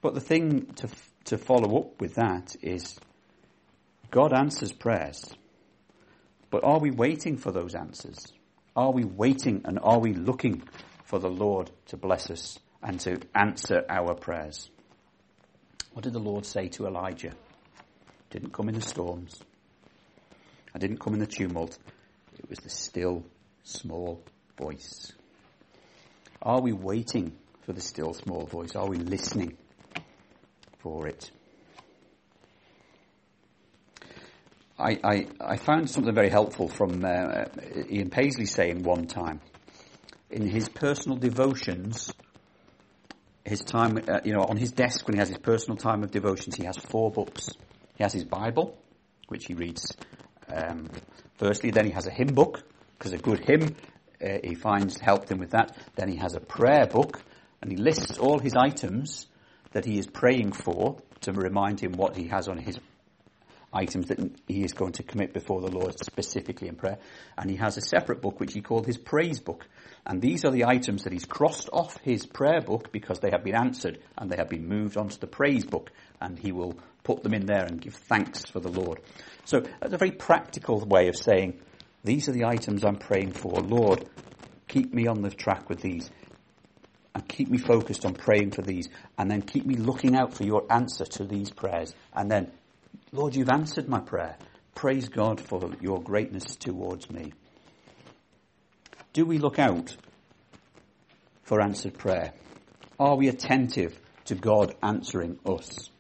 But 0.01 0.15
the 0.15 0.21
thing 0.21 0.67
to, 0.77 0.89
to 1.25 1.39
follow 1.39 1.79
up 1.79 2.01
with 2.01 2.15
that 2.15 2.55
is 2.63 2.99
God 4.11 4.33
answers 4.33 4.73
prayers. 4.73 5.25
But 6.51 6.65
are 6.65 6.79
we 6.79 6.91
waiting 6.91 7.37
for 7.37 7.53
those 7.53 7.75
answers? 7.75 8.33
Are 8.75 8.91
we 8.91 9.05
waiting 9.05 9.63
and 9.65 9.79
are 9.83 9.99
we 9.99 10.15
looking 10.15 10.63
for 11.05 11.19
the 11.19 11.31
Lord 11.31 11.71
to 11.87 11.97
bless 11.97 12.31
us 12.31 12.59
and 12.83 12.99
to 13.01 13.21
answer 13.35 13.85
our 13.89 14.15
prayers? 14.15 14.71
What 15.93 16.05
did 16.05 16.13
the 16.13 16.21
Lord 16.21 16.47
say 16.47 16.69
to 16.69 16.87
Elijah? 16.87 17.33
Didn't 18.31 18.53
come 18.53 18.69
in 18.69 18.75
the 18.75 18.83
storms. 18.83 19.41
I 20.75 20.79
didn't 20.79 21.01
come 21.01 21.15
in 21.15 21.21
the 21.21 21.27
tumult. 21.27 21.77
It 22.39 22.49
was 22.49 22.61
the 22.61 22.71
still, 22.71 23.25
small 23.65 24.23
voice. 24.57 25.13
Are 26.41 26.61
we 26.61 26.73
waiting 26.73 27.37
for 27.63 27.73
the 27.73 27.81
still, 27.81 28.15
small 28.15 28.47
voice? 28.47 28.77
Are 28.77 28.87
we 28.87 28.99
listening 28.99 29.57
for 30.79 31.09
it? 31.09 31.31
I, 34.79 34.99
I, 35.03 35.27
I, 35.41 35.57
found 35.57 35.91
something 35.91 36.15
very 36.15 36.31
helpful 36.31 36.69
from 36.69 37.05
uh, 37.05 37.47
Ian 37.91 38.11
Paisley 38.11 38.47
saying 38.47 38.85
one 38.85 39.07
time 39.07 39.41
in 40.31 40.47
his 40.47 40.69
personal 40.69 41.19
devotions, 41.19 42.13
his 43.45 43.61
time, 43.61 43.99
uh, 44.09 44.21
you 44.25 44.33
know, 44.33 44.43
on 44.43 44.57
his 44.57 44.71
desk 44.71 45.07
when 45.09 45.15
he 45.15 45.19
has 45.19 45.29
his 45.29 45.39
personal 45.39 45.77
time 45.77 46.05
of 46.05 46.13
devotions, 46.13 46.55
he 46.55 46.65
has 46.65 46.77
four 46.77 47.11
books. 47.11 47.49
He 47.97 48.05
has 48.05 48.13
his 48.13 48.25
Bible, 48.25 48.79
which 49.27 49.47
he 49.47 49.55
reads 49.55 49.97
um, 50.55 50.89
firstly. 51.39 51.73
Then 51.73 51.87
he 51.87 51.93
has 51.93 52.07
a 52.07 52.13
hymn 52.13 52.35
book, 52.35 52.63
because 52.97 53.13
a 53.13 53.19
good 53.19 53.41
hymn 53.41 53.75
uh, 54.23 54.39
he 54.45 54.55
finds 54.55 54.99
helped 54.99 55.29
him 55.29 55.39
with 55.39 55.51
that. 55.51 55.77
Then 55.97 56.09
he 56.09 56.17
has 56.19 56.35
a 56.35 56.41
prayer 56.41 56.87
book, 56.87 57.21
and 57.63 57.71
he 57.73 57.77
lists 57.77 58.19
all 58.19 58.39
his 58.39 58.55
items 58.55 59.27
that 59.73 59.85
he 59.85 59.99
is 59.99 60.07
praying 60.07 60.53
for 60.53 61.03
to 61.23 61.33
remind 61.33 61.81
him 61.81 61.93
what 61.93 62.17
he 62.17 62.29
has 62.29 62.47
on 62.47 62.59
his 62.59 62.79
items 63.73 64.09
that 64.09 64.19
he 64.47 64.65
is 64.65 64.73
going 64.73 64.93
to 64.93 65.03
commit 65.03 65.33
before 65.33 65.61
the 65.61 65.71
Lord 65.71 65.99
specifically 65.99 66.69
in 66.69 66.77
prayer. 66.77 66.99
And 67.37 67.51
he 67.51 67.57
has 67.57 67.77
a 67.77 67.83
separate 67.83 68.23
book 68.23 68.41
which 68.41 68.55
he 68.55 68.61
called 68.61 68.87
his 68.87 68.97
praise 68.97 69.41
book. 69.41 69.67
And 70.07 70.23
these 70.23 70.45
are 70.45 70.51
the 70.51 70.65
items 70.65 71.05
that 71.05 71.13
he's 71.13 71.27
crossed 71.27 71.69
off 71.73 71.99
his 71.99 72.25
prayer 72.25 72.61
book 72.61 72.93
because 72.93 73.21
they 73.21 73.31
have 73.31 73.45
been 73.45 73.55
answered 73.55 73.99
and 74.17 74.31
they 74.31 74.37
have 74.37 74.49
been 74.49 74.67
moved 74.67 74.97
onto 74.97 75.19
the 75.19 75.27
praise 75.27 75.65
book. 75.65 75.91
And 76.21 76.39
he 76.39 76.53
will 76.53 76.77
put 77.05 77.23
them 77.23 77.35
in 77.35 77.47
there 77.47 77.65
and 77.65 77.81
give 77.81 77.95
thanks 77.95 78.45
for 78.47 78.61
the 78.61 78.71
Lord. 78.71 79.01
So 79.45 79.61
that's 79.61 79.93
a 79.93 79.99
very 79.99 80.13
practical 80.13 80.81
way 80.81 81.09
of 81.09 81.17
saying, 81.17 81.61
these 82.05 82.29
are 82.29 82.33
the 82.33 82.45
items 82.45 82.85
I'm 82.85 82.97
praying 82.97 83.33
for. 83.33 83.53
Lord, 83.61 84.09
keep 84.67 84.95
me 84.95 85.07
on 85.07 85.23
the 85.23 85.31
track 85.31 85.69
with 85.69 85.81
these. 85.81 86.11
and 87.19 87.29
keep 87.29 87.49
me 87.49 87.59
focused 87.59 88.07
on 88.07 88.15
praying 88.15 88.53
for 88.53 88.63
these, 88.63 88.89
and 89.19 89.29
then 89.29 89.43
keep 89.43 89.67
me 89.67 89.75
looking 89.75 90.15
out 90.15 90.33
for 90.33 90.45
your 90.45 90.65
answer 90.71 91.05
to 91.05 91.25
these 91.25 91.51
prayers. 91.51 91.93
And 92.15 92.31
then, 92.31 92.53
Lord, 93.13 93.35
you've 93.35 93.49
answered 93.49 93.89
my 93.89 94.01
prayer. 94.01 94.37
Praise 94.75 95.09
God 95.09 95.41
for 95.41 95.71
your 95.81 96.03
greatness 96.03 96.57
towards 96.57 97.11
me. 97.11 97.33
Do 99.13 99.25
we 99.25 99.39
look 99.39 99.59
out 99.59 99.97
for 101.43 101.61
answered 101.61 101.97
prayer? 101.97 102.33
Are 103.01 103.17
we 103.17 103.29
attentive 103.29 103.99
to 104.27 104.35
God 104.35 104.75
answering 104.83 105.39
us? 105.47 105.91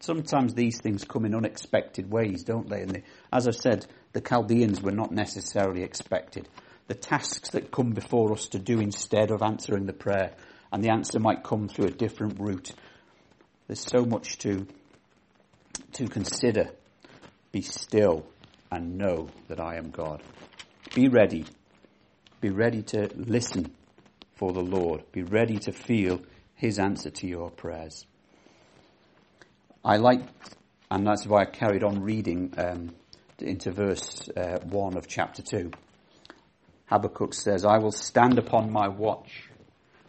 Sometimes 0.00 0.54
these 0.54 0.80
things 0.80 1.04
come 1.04 1.24
in 1.24 1.34
unexpected 1.34 2.08
ways, 2.10 2.44
don't 2.44 2.68
they? 2.68 2.82
And 2.82 2.90
they, 2.90 3.02
as 3.32 3.48
I've 3.48 3.56
said, 3.56 3.86
the 4.12 4.20
Chaldeans 4.20 4.80
were 4.80 4.92
not 4.92 5.10
necessarily 5.10 5.82
expected 5.82 6.48
the 6.86 6.94
tasks 6.94 7.50
that 7.50 7.70
come 7.70 7.90
before 7.90 8.32
us 8.32 8.48
to 8.48 8.58
do 8.58 8.80
instead 8.80 9.30
of 9.30 9.42
answering 9.42 9.86
the 9.86 9.92
prayer. 9.92 10.32
And 10.72 10.82
the 10.82 10.90
answer 10.90 11.18
might 11.18 11.42
come 11.42 11.68
through 11.68 11.86
a 11.86 11.90
different 11.90 12.38
route. 12.38 12.72
There's 13.66 13.80
so 13.80 14.04
much 14.04 14.38
to, 14.38 14.66
to 15.92 16.08
consider. 16.08 16.70
Be 17.52 17.62
still 17.62 18.26
and 18.70 18.98
know 18.98 19.28
that 19.48 19.60
I 19.60 19.76
am 19.76 19.90
God. 19.90 20.22
Be 20.94 21.08
ready. 21.08 21.46
Be 22.40 22.50
ready 22.50 22.82
to 22.82 23.10
listen 23.14 23.74
for 24.36 24.52
the 24.52 24.62
Lord. 24.62 25.10
Be 25.12 25.22
ready 25.22 25.58
to 25.58 25.72
feel 25.72 26.20
His 26.54 26.78
answer 26.78 27.10
to 27.10 27.26
your 27.26 27.50
prayers. 27.50 28.06
I 29.84 29.96
like, 29.96 30.20
and 30.90 31.06
that's 31.06 31.26
why 31.26 31.42
I 31.42 31.44
carried 31.46 31.82
on 31.82 32.02
reading 32.02 32.52
um, 32.56 32.94
into 33.38 33.70
verse 33.70 34.28
uh, 34.36 34.58
1 34.64 34.96
of 34.96 35.06
chapter 35.06 35.42
2. 35.42 35.70
Habakkuk 36.86 37.34
says, 37.34 37.64
I 37.64 37.78
will 37.78 37.92
stand 37.92 38.38
upon 38.38 38.72
my 38.72 38.88
watch 38.88 39.48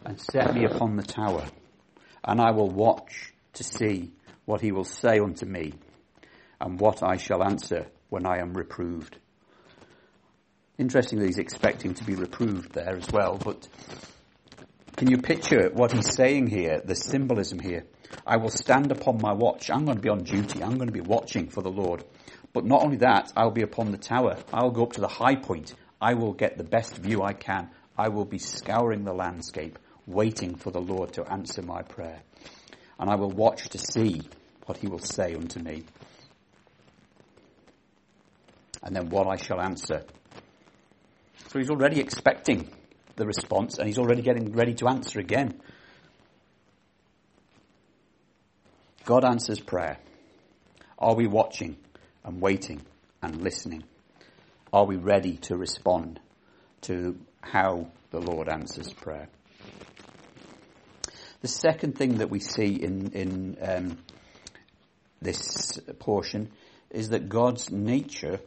and 0.04 0.20
set 0.20 0.54
me 0.54 0.64
upon 0.64 0.96
the 0.96 1.02
tower, 1.02 1.44
and 2.24 2.40
I 2.40 2.52
will 2.52 2.70
watch 2.70 3.32
to 3.54 3.64
see 3.64 4.12
what 4.50 4.60
he 4.60 4.72
will 4.72 4.84
say 4.84 5.20
unto 5.20 5.46
me, 5.46 5.72
and 6.60 6.80
what 6.80 7.04
I 7.04 7.16
shall 7.16 7.44
answer 7.44 7.86
when 8.08 8.26
I 8.26 8.38
am 8.38 8.52
reproved. 8.52 9.16
Interestingly, 10.76 11.26
he's 11.26 11.38
expecting 11.38 11.94
to 11.94 12.04
be 12.04 12.16
reproved 12.16 12.72
there 12.72 12.96
as 12.96 13.08
well, 13.12 13.38
but 13.38 13.68
can 14.96 15.08
you 15.08 15.18
picture 15.18 15.70
what 15.72 15.92
he's 15.92 16.12
saying 16.16 16.48
here, 16.48 16.82
the 16.84 16.96
symbolism 16.96 17.60
here? 17.60 17.84
I 18.26 18.38
will 18.38 18.50
stand 18.50 18.90
upon 18.90 19.20
my 19.22 19.32
watch. 19.32 19.70
I'm 19.70 19.84
going 19.84 19.98
to 19.98 20.02
be 20.02 20.08
on 20.08 20.24
duty. 20.24 20.64
I'm 20.64 20.74
going 20.74 20.88
to 20.88 20.92
be 20.92 21.00
watching 21.00 21.48
for 21.48 21.62
the 21.62 21.70
Lord. 21.70 22.04
But 22.52 22.64
not 22.64 22.82
only 22.82 22.96
that, 22.96 23.32
I'll 23.36 23.52
be 23.52 23.62
upon 23.62 23.92
the 23.92 23.98
tower. 23.98 24.36
I'll 24.52 24.72
go 24.72 24.82
up 24.82 24.94
to 24.94 25.00
the 25.00 25.06
high 25.06 25.36
point. 25.36 25.74
I 26.00 26.14
will 26.14 26.32
get 26.32 26.58
the 26.58 26.64
best 26.64 26.96
view 26.96 27.22
I 27.22 27.34
can. 27.34 27.70
I 27.96 28.08
will 28.08 28.24
be 28.24 28.38
scouring 28.38 29.04
the 29.04 29.14
landscape, 29.14 29.78
waiting 30.06 30.56
for 30.56 30.72
the 30.72 30.80
Lord 30.80 31.12
to 31.12 31.32
answer 31.32 31.62
my 31.62 31.82
prayer. 31.82 32.22
And 32.98 33.08
I 33.08 33.14
will 33.14 33.30
watch 33.30 33.68
to 33.70 33.78
see 33.78 34.22
what 34.66 34.78
he 34.78 34.86
will 34.86 34.98
say 34.98 35.34
unto 35.34 35.60
me. 35.60 35.84
And 38.82 38.94
then 38.96 39.10
what 39.10 39.26
I 39.26 39.36
shall 39.36 39.60
answer. 39.60 40.04
So 41.48 41.58
he's 41.58 41.70
already 41.70 42.00
expecting 42.00 42.70
the 43.16 43.26
response 43.26 43.78
and 43.78 43.86
he's 43.86 43.98
already 43.98 44.22
getting 44.22 44.52
ready 44.52 44.74
to 44.74 44.88
answer 44.88 45.20
again. 45.20 45.60
God 49.04 49.24
answers 49.24 49.60
prayer. 49.60 49.98
Are 50.98 51.14
we 51.14 51.26
watching 51.26 51.76
and 52.24 52.40
waiting 52.40 52.82
and 53.22 53.42
listening? 53.42 53.84
Are 54.72 54.84
we 54.84 54.96
ready 54.96 55.36
to 55.38 55.56
respond 55.56 56.20
to 56.82 57.18
how 57.40 57.88
the 58.10 58.20
Lord 58.20 58.48
answers 58.48 58.92
prayer? 58.92 59.28
The 61.40 61.48
second 61.48 61.96
thing 61.96 62.18
that 62.18 62.30
we 62.30 62.38
see 62.38 62.74
in, 62.74 63.12
in 63.12 63.56
um, 63.62 63.98
this 65.22 65.78
portion 65.98 66.50
is 66.90 67.10
that 67.10 67.28
God's 67.28 67.70
nature 67.70 68.40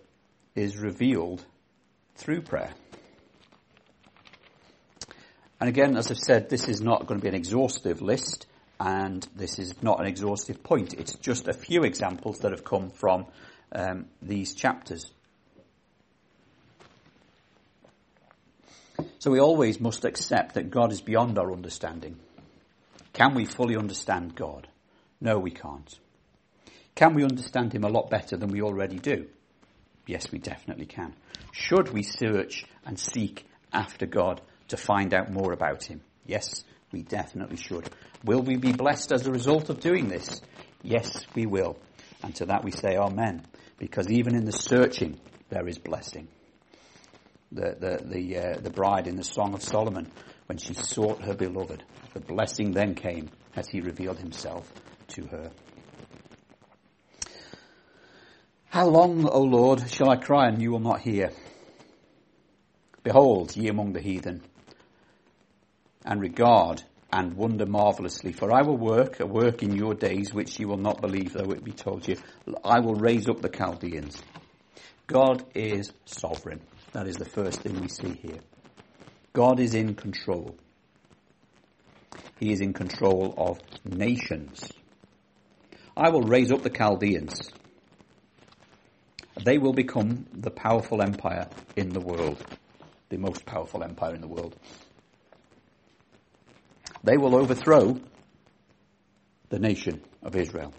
is 0.56 0.78
revealed 0.78 1.44
through 2.16 2.42
prayer. 2.42 2.74
And 5.60 5.70
again, 5.70 5.96
as 5.96 6.12
I've 6.12 6.18
said, 6.18 6.50
this 6.50 6.68
is 6.68 6.82
not 6.82 7.08
going 7.08 7.20
to 7.20 7.24
be 7.24 7.30
an 7.30 7.36
exhaustive 7.36 8.02
list, 8.02 8.48
and 8.80 9.26
this 9.36 9.60
is 9.60 9.82
not 9.82 10.00
an 10.02 10.08
exhaustive 10.08 10.62
point. 10.62 10.94
It's 10.94 11.16
just 11.16 11.48
a 11.48 11.54
few 11.54 11.84
examples 11.84 12.40
that 12.40 12.52
have 12.52 12.66
come 12.66 12.90
from 12.90 13.28
um, 13.72 14.08
these 14.22 14.54
chapters. 14.54 15.10
So 19.20 19.32
we 19.32 19.40
always 19.40 19.80
must 19.80 20.04
accept 20.04 20.56
that 20.56 20.70
God 20.70 20.92
is 20.92 21.02
beyond 21.02 21.40
our 21.40 21.52
understanding. 21.52 22.18
Can 23.14 23.34
we 23.34 23.46
fully 23.46 23.78
understand 23.78 24.36
God? 24.36 24.68
No, 25.22 25.40
we 25.40 25.52
can't. 25.52 25.98
Can 26.96 27.16
we 27.16 27.24
understand 27.24 27.74
Him 27.74 27.84
a 27.84 27.90
lot 27.90 28.10
better 28.10 28.38
than 28.38 28.50
we 28.50 28.62
already 28.62 29.00
do? 29.00 29.28
Yes, 30.06 30.32
we 30.32 30.40
definitely 30.40 30.86
can. 30.86 31.14
Should 31.52 31.94
we 31.94 32.04
search 32.04 32.66
and 32.86 33.00
seek 33.00 33.46
after 33.72 34.06
God 34.06 34.42
to 34.70 34.78
find 34.78 35.14
out 35.14 35.32
more 35.32 35.54
about 35.54 35.84
Him? 35.84 36.02
Yes, 36.26 36.64
we 36.92 37.02
definitely 37.02 37.58
should. 37.58 37.90
Will 38.24 38.42
we 38.42 38.58
be 38.58 38.72
blessed 38.72 39.12
as 39.12 39.28
a 39.28 39.32
result 39.32 39.70
of 39.70 39.80
doing 39.80 40.08
this? 40.08 40.42
Yes, 40.82 41.26
we 41.36 41.46
will. 41.46 41.78
And 42.22 42.36
to 42.36 42.46
that 42.46 42.64
we 42.64 42.72
say 42.72 42.96
Amen. 42.96 43.46
Because 43.78 44.10
even 44.10 44.36
in 44.36 44.46
the 44.46 44.52
searching, 44.52 45.20
there 45.50 45.68
is 45.68 45.78
blessing 45.78 46.28
the 47.54 47.76
the 47.80 48.04
the, 48.06 48.38
uh, 48.38 48.60
the 48.60 48.70
bride 48.70 49.08
in 49.08 49.16
the 49.16 49.24
Song 49.24 49.54
of 49.54 49.62
Solomon 49.62 50.12
when 50.48 50.58
she 50.58 50.74
sought 50.74 51.24
her 51.24 51.36
beloved. 51.36 51.84
The 52.14 52.20
blessing 52.20 52.72
then 52.72 52.96
came 52.96 53.30
as 53.56 53.68
he 53.68 53.82
revealed 53.82 54.20
himself 54.20 54.72
to 55.10 55.26
her. 55.28 55.52
How 58.74 58.88
long, 58.88 59.30
O 59.30 59.42
Lord, 59.42 59.88
shall 59.88 60.10
I 60.10 60.16
cry 60.16 60.48
and 60.48 60.60
you 60.60 60.72
will 60.72 60.80
not 60.80 61.02
hear? 61.02 61.30
Behold, 63.04 63.56
ye 63.56 63.68
among 63.68 63.94
the 63.94 64.02
heathen, 64.02 64.42
and 66.04 66.20
regard 66.20 66.82
and 67.12 67.36
wonder 67.36 67.68
marvelously. 67.68 68.32
For 68.32 68.52
I 68.52 68.64
will 68.64 68.80
work 68.80 69.20
a 69.20 69.28
work 69.28 69.62
in 69.62 69.76
your 69.76 69.94
days 69.94 70.34
which 70.34 70.60
ye 70.60 70.66
will 70.66 70.78
not 70.78 71.02
believe, 71.02 71.34
though 71.34 71.52
it 71.52 71.64
be 71.64 71.72
told 71.72 72.08
you. 72.08 72.18
I 72.64 72.80
will 72.80 72.96
raise 72.96 73.30
up 73.30 73.44
the 73.44 73.50
Chaldeans. 73.50 74.20
God 75.06 75.46
is 75.54 75.94
sovereign. 76.06 76.62
That 76.94 77.06
is 77.08 77.18
the 77.18 77.30
first 77.30 77.62
thing 77.62 77.80
we 77.80 77.90
see 77.90 78.20
here. 78.24 78.40
God 79.34 79.60
is 79.60 79.76
in 79.76 79.94
control. 79.94 80.56
He 82.40 82.52
is 82.52 82.60
in 82.60 82.74
control 82.74 83.36
of 83.38 83.60
nations. 83.86 84.68
I 85.96 86.10
will 86.10 86.24
raise 86.24 86.52
up 86.52 86.64
the 86.64 86.72
Chaldeans. 86.72 87.52
They 89.44 89.58
will 89.58 89.74
become 89.74 90.26
the 90.34 90.52
powerful 90.52 91.02
empire 91.02 91.48
in 91.76 91.90
the 91.90 92.00
world, 92.00 92.44
the 93.10 93.18
most 93.18 93.46
powerful 93.46 93.84
empire 93.84 94.16
in 94.16 94.22
the 94.22 94.28
world. 94.28 94.56
They 97.04 97.18
will 97.18 97.36
overthrow 97.36 98.00
the 99.50 99.60
nation 99.60 100.02
of 100.22 100.36
Israel. 100.36 100.74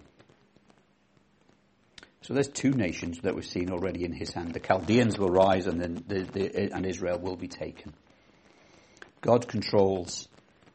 So 2.23 2.33
there's 2.33 2.49
two 2.49 2.71
nations 2.71 3.21
that 3.21 3.35
we've 3.35 3.45
seen 3.45 3.71
already 3.71 4.05
in 4.05 4.13
his 4.13 4.33
hand. 4.33 4.55
The 4.55 4.61
Chaldeans 4.61 5.19
will 5.19 5.29
rise 5.29 5.67
and 5.67 5.79
then 5.79 6.03
the, 6.07 6.23
the, 6.23 6.73
and 6.73 6.87
Israel 6.87 7.19
will 7.19 7.37
be 7.37 7.49
taken. 7.49 7.93
God 9.21 9.47
controls 9.47 10.27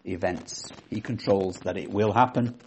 events. 0.05 0.71
He 0.91 1.01
controls 1.01 1.57
that 1.61 1.75
it 1.75 1.89
will 1.89 2.13
happen. 2.13 2.59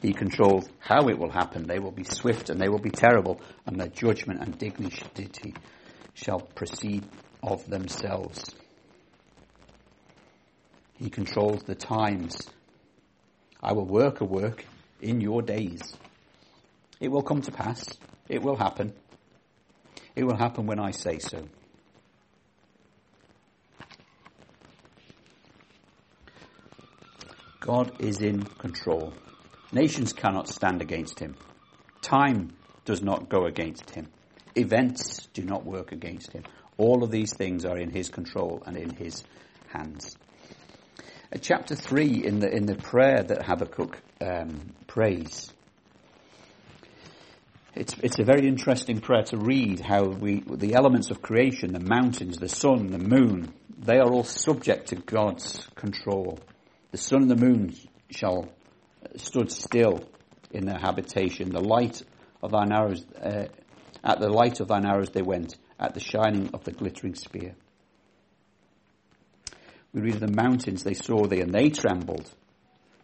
He 0.00 0.12
controls 0.12 0.68
how 0.78 1.08
it 1.08 1.18
will 1.18 1.30
happen. 1.30 1.66
They 1.66 1.78
will 1.78 1.92
be 1.92 2.04
swift 2.04 2.50
and 2.50 2.60
they 2.60 2.68
will 2.68 2.78
be 2.78 2.90
terrible 2.90 3.40
and 3.66 3.80
their 3.80 3.88
judgment 3.88 4.40
and 4.40 4.58
dignity 4.58 5.54
shall 6.14 6.40
proceed 6.40 7.04
of 7.42 7.68
themselves. 7.68 8.54
He 10.94 11.10
controls 11.10 11.62
the 11.64 11.74
times. 11.74 12.48
I 13.62 13.72
will 13.72 13.86
work 13.86 14.20
a 14.20 14.24
work 14.24 14.64
in 15.00 15.20
your 15.20 15.42
days. 15.42 15.94
It 17.00 17.08
will 17.08 17.22
come 17.22 17.42
to 17.42 17.50
pass. 17.50 17.84
It 18.28 18.42
will 18.42 18.56
happen. 18.56 18.92
It 20.14 20.24
will 20.24 20.36
happen 20.36 20.66
when 20.66 20.78
I 20.78 20.92
say 20.92 21.18
so. 21.18 21.48
God 27.58 28.00
is 28.00 28.20
in 28.20 28.42
control. 28.42 29.14
Nations 29.72 30.12
cannot 30.12 30.48
stand 30.48 30.82
against 30.82 31.18
him. 31.18 31.36
Time 32.02 32.52
does 32.84 33.02
not 33.02 33.28
go 33.28 33.46
against 33.46 33.90
him. 33.90 34.08
Events 34.54 35.28
do 35.32 35.42
not 35.42 35.64
work 35.64 35.92
against 35.92 36.32
him. 36.32 36.44
All 36.76 37.02
of 37.02 37.10
these 37.10 37.32
things 37.34 37.64
are 37.64 37.78
in 37.78 37.90
his 37.90 38.10
control 38.10 38.62
and 38.66 38.76
in 38.76 38.90
his 38.90 39.24
hands. 39.68 40.16
Uh, 41.34 41.38
chapter 41.40 41.74
3 41.74 42.24
in 42.24 42.40
the, 42.40 42.54
in 42.54 42.66
the 42.66 42.74
prayer 42.74 43.22
that 43.22 43.46
Habakkuk 43.46 43.98
um, 44.20 44.72
prays 44.86 45.52
it's, 47.74 47.94
it's 48.02 48.18
a 48.18 48.24
very 48.24 48.46
interesting 48.46 49.00
prayer 49.00 49.22
to 49.24 49.38
read 49.38 49.80
how 49.80 50.04
we, 50.04 50.40
the 50.46 50.74
elements 50.74 51.10
of 51.10 51.22
creation, 51.22 51.72
the 51.72 51.80
mountains, 51.80 52.36
the 52.36 52.48
sun, 52.48 52.88
the 52.88 52.98
moon, 52.98 53.54
they 53.78 53.98
are 53.98 54.10
all 54.10 54.24
subject 54.24 54.88
to 54.88 54.96
God's 54.96 55.66
control. 55.74 56.38
The 56.90 56.98
sun 56.98 57.22
and 57.22 57.30
the 57.30 57.36
moon 57.36 57.74
shall 58.10 58.48
stood 59.16 59.50
still 59.50 60.00
in 60.50 60.66
their 60.66 60.78
habitation. 60.78 61.50
The 61.50 61.60
light 61.60 62.02
of 62.42 62.52
thine 62.52 62.72
arrows, 62.72 63.04
uh, 63.22 63.46
at 64.04 64.20
the 64.20 64.28
light 64.28 64.60
of 64.60 64.68
thine 64.68 64.86
arrows 64.86 65.10
they 65.10 65.22
went, 65.22 65.56
at 65.78 65.94
the 65.94 66.00
shining 66.00 66.50
of 66.54 66.64
the 66.64 66.72
glittering 66.72 67.14
spear. 67.14 67.54
We 69.92 70.00
read 70.00 70.14
of 70.14 70.20
the 70.20 70.42
mountains 70.42 70.84
they 70.84 70.94
saw 70.94 71.26
thee, 71.26 71.40
and 71.40 71.52
they 71.52 71.68
trembled. 71.68 72.30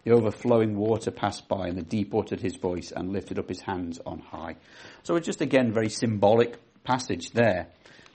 The 0.05 0.13
overflowing 0.13 0.77
water 0.77 1.11
passed 1.11 1.49
by, 1.49 1.69
and 1.69 1.77
the 1.77 1.83
deep 1.83 2.15
uttered 2.15 2.41
his 2.41 2.57
voice 2.57 2.93
and 2.95 3.13
lifted 3.13 3.39
up 3.39 3.49
his 3.49 3.61
hands 3.61 4.01
on 4.07 4.21
high. 4.21 4.57
So 5.03 5.17
it's 5.17 5.27
just 5.27 5.43
again 5.43 5.73
very 5.73 5.91
symbolic 5.91 6.59
passage 6.85 7.33
there, 7.33 7.69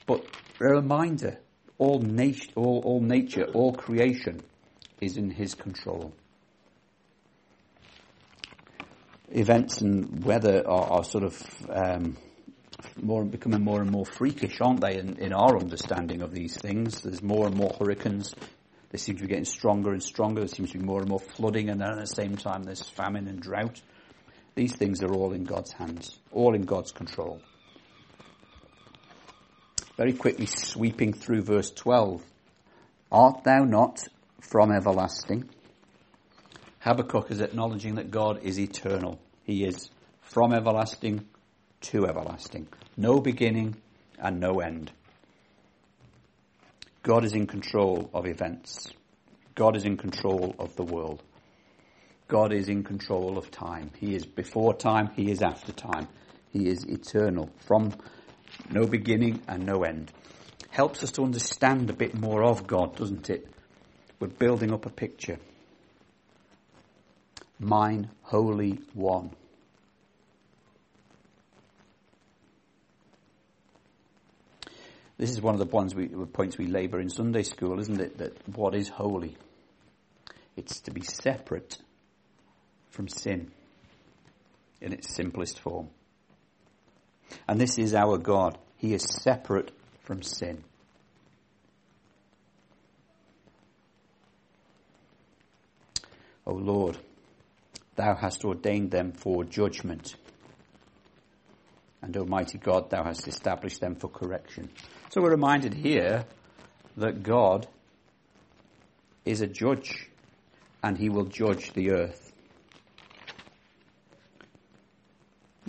but 0.07 0.25
a 0.59 0.65
reminder: 0.65 1.37
all, 1.77 1.99
nat- 1.99 2.51
all, 2.55 2.81
all 2.83 3.01
nature, 3.01 3.45
all 3.53 3.73
creation, 3.73 4.41
is 5.01 5.17
in 5.17 5.29
his 5.29 5.53
control. 5.53 6.13
Events 9.35 9.81
and 9.81 10.23
weather 10.23 10.63
are, 10.67 10.91
are 10.91 11.03
sort 11.03 11.23
of 11.23 11.41
um, 11.69 12.17
more 13.01 13.25
becoming 13.25 13.63
more 13.63 13.81
and 13.81 13.89
more 13.89 14.05
freakish, 14.05 14.61
aren't 14.61 14.81
they? 14.81 14.97
In, 14.97 15.17
in 15.17 15.33
our 15.33 15.57
understanding 15.57 16.21
of 16.21 16.31
these 16.31 16.55
things, 16.55 17.01
there's 17.01 17.21
more 17.21 17.47
and 17.47 17.55
more 17.55 17.75
hurricanes 17.79 18.33
they 18.93 18.99
seem 18.99 19.15
to 19.15 19.23
be 19.23 19.27
getting 19.27 19.45
stronger 19.45 19.91
and 19.91 20.03
stronger. 20.03 20.41
There 20.41 20.47
seems 20.47 20.71
to 20.73 20.77
be 20.77 20.85
more 20.85 20.99
and 20.99 21.09
more 21.09 21.19
flooding, 21.19 21.69
and 21.69 21.81
then 21.81 21.89
at 21.89 21.99
the 21.99 22.05
same 22.05 22.37
time, 22.37 22.61
there's 22.61 22.87
famine 22.87 23.27
and 23.27 23.41
drought. 23.41 23.81
These 24.53 24.75
things 24.75 25.01
are 25.01 25.11
all 25.11 25.33
in 25.33 25.45
God's 25.45 25.71
hands, 25.71 26.19
all 26.31 26.53
in 26.53 26.61
God's 26.61 26.91
control. 26.91 27.41
Very 29.97 30.13
quickly 30.13 30.45
sweeping 30.45 31.11
through 31.11 31.41
verse 31.41 31.71
12. 31.71 32.23
Art 33.11 33.43
thou 33.43 33.63
not 33.63 34.07
from 34.41 34.71
everlasting? 34.71 35.49
Habakkuk 36.77 37.31
is 37.31 37.41
acknowledging 37.41 37.95
that 37.95 38.11
God 38.11 38.43
is 38.43 38.59
eternal. 38.59 39.19
He 39.43 39.65
is 39.65 39.89
from 40.21 40.53
everlasting 40.53 41.27
to 41.81 42.07
everlasting. 42.07 42.67
No 42.97 43.19
beginning 43.19 43.75
and 44.17 44.39
no 44.39 44.59
end. 44.59 44.91
God 47.03 47.25
is 47.25 47.33
in 47.33 47.47
control 47.47 48.09
of 48.13 48.25
events. 48.25 48.93
God 49.55 49.75
is 49.75 49.83
in 49.83 49.97
control 49.97 50.55
of 50.57 50.75
the 50.75 50.83
world. 50.83 51.21
God 52.27 52.53
is 52.53 52.69
in 52.69 52.83
control 52.83 53.37
of 53.37 53.51
time. 53.51 53.91
He 53.99 54.15
is 54.15 54.25
before 54.25 54.73
time, 54.73 55.09
He 55.15 55.29
is 55.29 55.41
after 55.41 55.73
time. 55.73 56.07
He 56.51 56.67
is 56.67 56.85
eternal, 56.85 57.49
from 57.67 57.93
no 58.71 58.87
beginning 58.87 59.41
and 59.47 59.65
no 59.65 59.83
end. 59.83 60.11
Helps 60.69 61.03
us 61.03 61.11
to 61.11 61.23
understand 61.23 61.89
a 61.89 61.93
bit 61.93 62.15
more 62.15 62.43
of 62.43 62.65
God, 62.65 62.95
doesn't 62.95 63.29
it? 63.29 63.47
We're 64.19 64.29
building 64.29 64.71
up 64.71 64.85
a 64.85 64.89
picture. 64.89 65.37
Mine, 67.63 68.09
Holy 68.23 68.79
One. 68.93 69.31
This 75.17 75.31
is 75.31 75.41
one 75.41 75.53
of 75.55 75.59
the 75.59 75.73
ones 75.73 75.95
we, 75.95 76.07
points 76.07 76.57
we 76.57 76.67
labour 76.67 76.99
in 76.99 77.09
Sunday 77.09 77.43
school, 77.43 77.79
isn't 77.79 78.01
it? 78.01 78.17
That 78.17 78.35
what 78.57 78.75
is 78.75 78.89
holy? 78.89 79.37
It's 80.57 80.81
to 80.81 80.91
be 80.91 81.01
separate 81.01 81.77
from 82.89 83.07
sin 83.07 83.51
in 84.81 84.91
its 84.91 85.15
simplest 85.15 85.59
form. 85.59 85.89
And 87.47 87.59
this 87.59 87.77
is 87.77 87.93
our 87.93 88.17
God. 88.17 88.57
He 88.77 88.93
is 88.93 89.03
separate 89.21 89.71
from 90.01 90.21
sin. 90.21 90.63
O 96.45 96.53
Lord, 96.53 96.97
thou 97.95 98.15
hast 98.15 98.43
ordained 98.45 98.91
them 98.91 99.11
for 99.11 99.43
judgment. 99.43 100.15
And 102.01 102.15
Almighty 102.17 102.57
God, 102.57 102.89
thou 102.89 103.03
hast 103.03 103.27
established 103.27 103.79
them 103.79 103.95
for 103.95 104.09
correction. 104.09 104.69
So 105.09 105.21
we're 105.21 105.31
reminded 105.31 105.73
here 105.73 106.25
that 106.97 107.23
God 107.23 107.67
is 109.25 109.41
a 109.41 109.47
judge 109.47 110.09
and 110.83 110.97
he 110.97 111.09
will 111.09 111.25
judge 111.25 111.71
the 111.73 111.91
earth. 111.91 112.33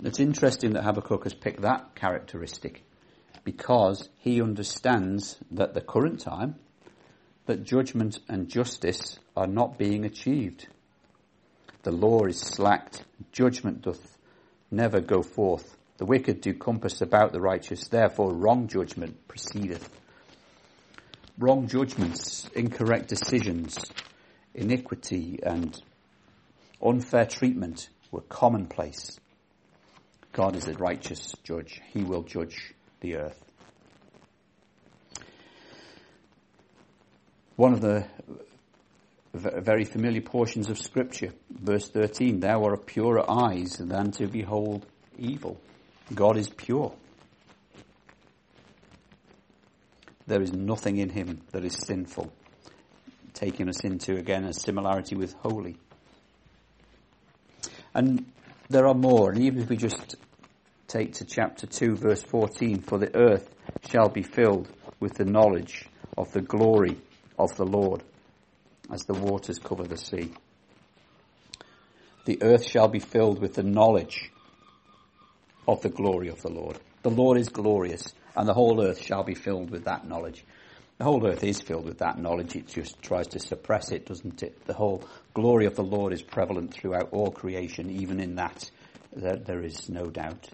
It's 0.03 0.19
interesting 0.19 0.73
that 0.73 0.83
Habakkuk 0.83 1.23
has 1.23 1.33
picked 1.33 1.61
that 1.61 1.95
characteristic 1.95 2.83
because 3.45 4.09
he 4.17 4.41
understands 4.41 5.37
that 5.51 5.73
the 5.73 5.81
current 5.81 6.19
time 6.19 6.55
that 7.45 7.63
judgment 7.63 8.19
and 8.27 8.49
justice 8.49 9.19
are 9.37 9.47
not 9.47 9.77
being 9.77 10.03
achieved. 10.03 10.67
The 11.85 11.91
law 11.91 12.25
is 12.25 12.39
slacked, 12.39 13.03
judgment 13.31 13.83
doth 13.83 14.17
never 14.71 14.99
go 14.99 15.21
forth. 15.21 15.77
The 15.97 16.05
wicked 16.05 16.41
do 16.41 16.55
compass 16.55 16.99
about 16.99 17.31
the 17.31 17.39
righteous, 17.39 17.89
therefore 17.89 18.33
wrong 18.33 18.67
judgment 18.67 19.27
proceedeth. 19.27 19.87
Wrong 21.37 21.67
judgments, 21.67 22.49
incorrect 22.55 23.07
decisions, 23.07 23.77
iniquity 24.55 25.37
and 25.43 25.79
unfair 26.83 27.27
treatment 27.27 27.89
were 28.09 28.21
commonplace. 28.21 29.19
God 30.33 30.55
is 30.55 30.67
a 30.67 30.73
righteous 30.73 31.35
judge. 31.43 31.83
He 31.93 32.03
will 32.03 32.23
judge 32.23 32.73
the 33.01 33.17
earth. 33.17 33.45
One 37.57 37.73
of 37.73 37.81
the 37.81 38.07
very 39.35 39.83
familiar 39.83 40.21
portions 40.21 40.69
of 40.69 40.77
scripture, 40.77 41.33
verse 41.49 41.89
13, 41.89 42.39
thou 42.39 42.63
art 42.63 42.73
of 42.73 42.85
purer 42.85 43.29
eyes 43.29 43.77
than 43.77 44.11
to 44.11 44.27
behold 44.27 44.85
evil. 45.17 45.59
God 46.13 46.37
is 46.37 46.49
pure. 46.49 46.93
There 50.27 50.41
is 50.41 50.53
nothing 50.53 50.97
in 50.97 51.09
him 51.09 51.41
that 51.51 51.65
is 51.65 51.75
sinful, 51.85 52.31
taking 53.33 53.69
us 53.69 53.83
into 53.83 54.15
again 54.15 54.45
a 54.45 54.53
similarity 54.53 55.15
with 55.15 55.33
holy. 55.33 55.77
And 57.93 58.25
there 58.69 58.87
are 58.87 58.95
more, 58.95 59.31
and 59.31 59.41
even 59.41 59.61
if 59.61 59.69
we 59.69 59.77
just 59.77 60.15
take 60.87 61.13
to 61.15 61.25
chapter 61.25 61.67
2, 61.67 61.95
verse 61.95 62.23
14, 62.23 62.81
for 62.81 62.97
the 62.97 63.15
earth 63.15 63.49
shall 63.89 64.09
be 64.09 64.23
filled 64.23 64.67
with 64.99 65.13
the 65.13 65.25
knowledge 65.25 65.85
of 66.17 66.31
the 66.31 66.41
glory 66.41 66.97
of 67.37 67.55
the 67.57 67.65
Lord 67.65 68.03
as 68.91 69.05
the 69.05 69.13
waters 69.13 69.59
cover 69.59 69.83
the 69.83 69.97
sea. 69.97 70.31
The 72.25 72.41
earth 72.41 72.65
shall 72.65 72.87
be 72.87 72.99
filled 72.99 73.39
with 73.39 73.53
the 73.53 73.63
knowledge 73.63 74.31
of 75.67 75.81
the 75.81 75.89
glory 75.89 76.29
of 76.29 76.41
the 76.41 76.51
Lord. 76.51 76.79
The 77.03 77.11
Lord 77.11 77.37
is 77.37 77.49
glorious, 77.49 78.13
and 78.35 78.47
the 78.47 78.53
whole 78.53 78.83
earth 78.83 79.01
shall 79.01 79.23
be 79.23 79.35
filled 79.35 79.69
with 79.69 79.85
that 79.85 80.07
knowledge. 80.07 80.43
The 80.97 81.03
whole 81.03 81.27
earth 81.27 81.43
is 81.43 81.61
filled 81.61 81.85
with 81.85 81.99
that 81.99 82.17
knowledge. 82.17 82.55
It 82.55 82.67
just 82.67 83.01
tries 83.01 83.27
to 83.27 83.39
suppress 83.39 83.91
it, 83.91 84.05
doesn't 84.05 84.41
it? 84.41 84.65
The 84.65 84.73
whole 84.73 85.03
glory 85.33 85.65
of 85.65 85.75
the 85.75 85.83
Lord 85.83 86.13
is 86.13 86.21
prevalent 86.21 86.73
throughout 86.73 87.09
all 87.11 87.31
creation. 87.31 87.91
Even 87.91 88.19
in 88.19 88.35
that, 88.35 88.71
there, 89.11 89.61
is 89.61 89.89
no 89.89 90.05
doubt. 90.05 90.49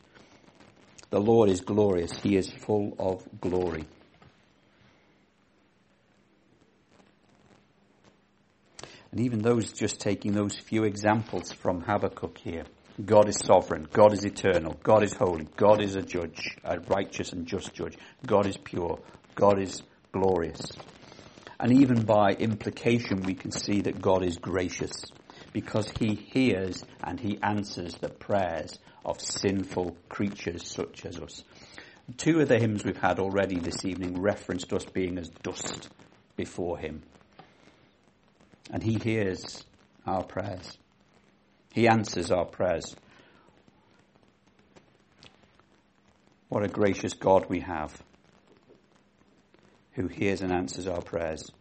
The 1.11 1.19
Lord 1.19 1.49
is 1.49 1.61
glorious. 1.61 2.19
He 2.19 2.35
is 2.37 2.49
full 2.49 2.95
of 2.97 3.23
glory. 3.39 3.85
And 9.11 9.19
even 9.19 9.39
those, 9.39 9.73
just 9.73 9.99
taking 9.99 10.31
those 10.31 10.55
few 10.57 10.85
examples 10.85 11.51
from 11.51 11.81
Habakkuk 11.81 12.37
here, 12.37 12.63
God 13.05 13.27
is 13.27 13.37
sovereign. 13.37 13.87
God 13.91 14.13
is 14.13 14.23
eternal. 14.23 14.77
God 14.83 15.03
is 15.03 15.13
holy. 15.13 15.47
God 15.57 15.81
is 15.81 15.95
a 15.95 16.01
judge, 16.01 16.57
a 16.63 16.79
righteous 16.79 17.33
and 17.33 17.45
just 17.45 17.73
judge. 17.73 17.97
God 18.25 18.45
is 18.45 18.57
pure. 18.57 18.99
God 19.35 19.61
is 19.61 19.81
glorious. 20.11 20.71
And 21.59 21.73
even 21.73 22.03
by 22.03 22.31
implication, 22.31 23.21
we 23.23 23.33
can 23.33 23.51
see 23.51 23.81
that 23.81 24.01
God 24.01 24.23
is 24.23 24.37
gracious 24.37 24.91
because 25.53 25.91
he 25.99 26.15
hears 26.15 26.83
and 27.03 27.19
he 27.19 27.37
answers 27.43 27.95
the 27.95 28.09
prayers 28.09 28.79
of 29.05 29.19
sinful 29.19 29.97
creatures 30.09 30.67
such 30.67 31.05
as 31.05 31.19
us. 31.19 31.43
Two 32.17 32.39
of 32.39 32.47
the 32.47 32.59
hymns 32.59 32.83
we've 32.83 32.97
had 32.97 33.19
already 33.19 33.59
this 33.59 33.85
evening 33.85 34.21
referenced 34.21 34.73
us 34.73 34.85
being 34.85 35.17
as 35.17 35.29
dust 35.43 35.89
before 36.35 36.77
him. 36.77 37.03
And 38.71 38.81
he 38.81 38.93
hears 38.93 39.65
our 40.05 40.23
prayers. 40.23 40.77
He 41.73 41.87
answers 41.87 42.31
our 42.31 42.45
prayers. 42.45 42.95
What 46.49 46.63
a 46.63 46.67
gracious 46.67 47.13
God 47.13 47.45
we 47.47 47.59
have 47.61 48.01
who 49.93 50.07
hears 50.07 50.41
and 50.41 50.51
answers 50.51 50.87
our 50.87 51.01
prayers. 51.01 51.51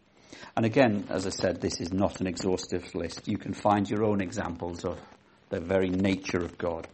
And 0.56 0.64
again, 0.64 1.06
as 1.10 1.26
I 1.26 1.30
said, 1.30 1.60
this 1.60 1.80
is 1.80 1.92
not 1.92 2.20
an 2.20 2.26
exhaustive 2.26 2.94
list. 2.94 3.28
You 3.28 3.38
can 3.38 3.52
find 3.52 3.88
your 3.88 4.04
own 4.04 4.20
examples 4.20 4.84
of 4.84 4.98
the 5.48 5.60
very 5.60 5.90
nature 5.90 6.38
of 6.38 6.58
God 6.58 6.88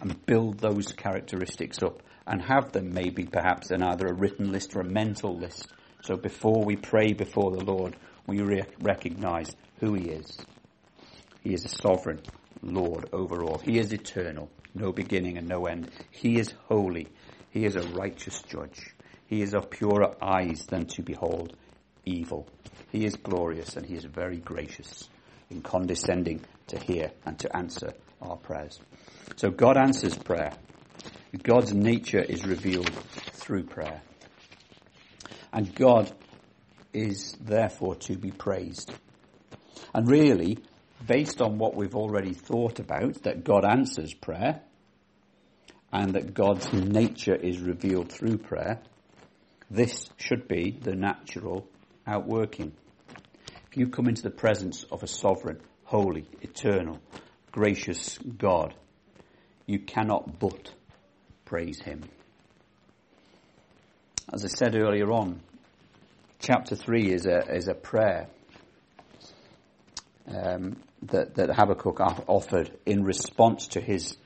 and 0.00 0.24
build 0.26 0.58
those 0.58 0.92
characteristics 0.92 1.82
up 1.82 2.02
and 2.26 2.42
have 2.42 2.72
them 2.72 2.92
maybe 2.92 3.24
perhaps 3.24 3.70
in 3.70 3.82
either 3.82 4.06
a 4.06 4.14
written 4.14 4.52
list 4.52 4.74
or 4.76 4.80
a 4.80 4.84
mental 4.84 5.36
list. 5.36 5.68
So 6.02 6.16
before 6.16 6.64
we 6.64 6.76
pray 6.76 7.12
before 7.12 7.50
the 7.50 7.64
Lord, 7.64 7.96
we 8.26 8.40
re- 8.40 8.64
recognize 8.80 9.54
who 9.80 9.94
he 9.94 10.10
is. 10.10 10.38
He 11.42 11.54
is 11.54 11.64
a 11.64 11.68
sovereign 11.68 12.20
Lord 12.62 13.08
over 13.12 13.44
all. 13.44 13.58
He 13.58 13.78
is 13.78 13.92
eternal, 13.92 14.50
no 14.74 14.92
beginning 14.92 15.36
and 15.36 15.48
no 15.48 15.66
end. 15.66 15.90
He 16.10 16.38
is 16.38 16.54
holy. 16.68 17.08
He 17.50 17.64
is 17.64 17.76
a 17.76 17.82
righteous 17.88 18.42
judge. 18.42 18.94
He 19.26 19.42
is 19.42 19.54
of 19.54 19.70
purer 19.70 20.14
eyes 20.22 20.66
than 20.66 20.86
to 20.86 21.02
behold 21.02 21.56
evil. 22.04 22.48
He 22.90 23.04
is 23.04 23.16
glorious 23.16 23.76
and 23.76 23.84
he 23.84 23.94
is 23.94 24.04
very 24.04 24.38
gracious 24.38 25.08
in 25.50 25.62
condescending 25.62 26.40
to 26.68 26.78
hear 26.78 27.10
and 27.26 27.38
to 27.40 27.56
answer 27.56 27.92
our 28.22 28.36
prayers. 28.36 28.80
So 29.36 29.50
God 29.50 29.76
answers 29.76 30.16
prayer. 30.16 30.52
God's 31.42 31.74
nature 31.74 32.22
is 32.22 32.46
revealed 32.46 32.90
through 33.32 33.64
prayer. 33.64 34.00
And 35.52 35.74
God 35.74 36.12
is 36.94 37.36
therefore 37.40 37.96
to 37.96 38.16
be 38.16 38.30
praised. 38.30 38.92
And 39.92 40.08
really, 40.08 40.58
based 41.06 41.42
on 41.42 41.58
what 41.58 41.74
we've 41.74 41.94
already 41.94 42.32
thought 42.32 42.78
about, 42.78 43.22
that 43.24 43.44
God 43.44 43.64
answers 43.64 44.14
prayer, 44.14 44.62
and 45.92 46.14
that 46.14 46.34
God's 46.34 46.72
nature 46.72 47.36
is 47.36 47.60
revealed 47.60 48.10
through 48.10 48.38
prayer, 48.38 48.80
this 49.70 50.08
should 50.16 50.48
be 50.48 50.70
the 50.70 50.94
natural 50.94 51.68
outworking. 52.06 52.72
If 53.70 53.76
you 53.76 53.88
come 53.88 54.08
into 54.08 54.22
the 54.22 54.30
presence 54.30 54.84
of 54.90 55.02
a 55.02 55.06
sovereign, 55.06 55.60
holy, 55.84 56.26
eternal, 56.42 56.98
gracious 57.52 58.18
God, 58.18 58.74
you 59.66 59.78
cannot 59.78 60.38
but 60.38 60.72
praise 61.44 61.80
Him. 61.80 62.04
As 64.32 64.44
I 64.44 64.48
said 64.48 64.74
earlier 64.74 65.10
on, 65.12 65.40
chapter 66.44 66.76
3 66.76 67.10
is 67.10 67.24
a, 67.24 67.38
is 67.54 67.68
a 67.68 67.74
prayer 67.74 68.26
um, 70.28 70.76
that, 71.04 71.36
that 71.36 71.48
Habakkuk 71.48 71.98
offered 72.28 72.70
in 72.84 73.02
response 73.02 73.68
to 73.68 73.80
his 73.80 74.18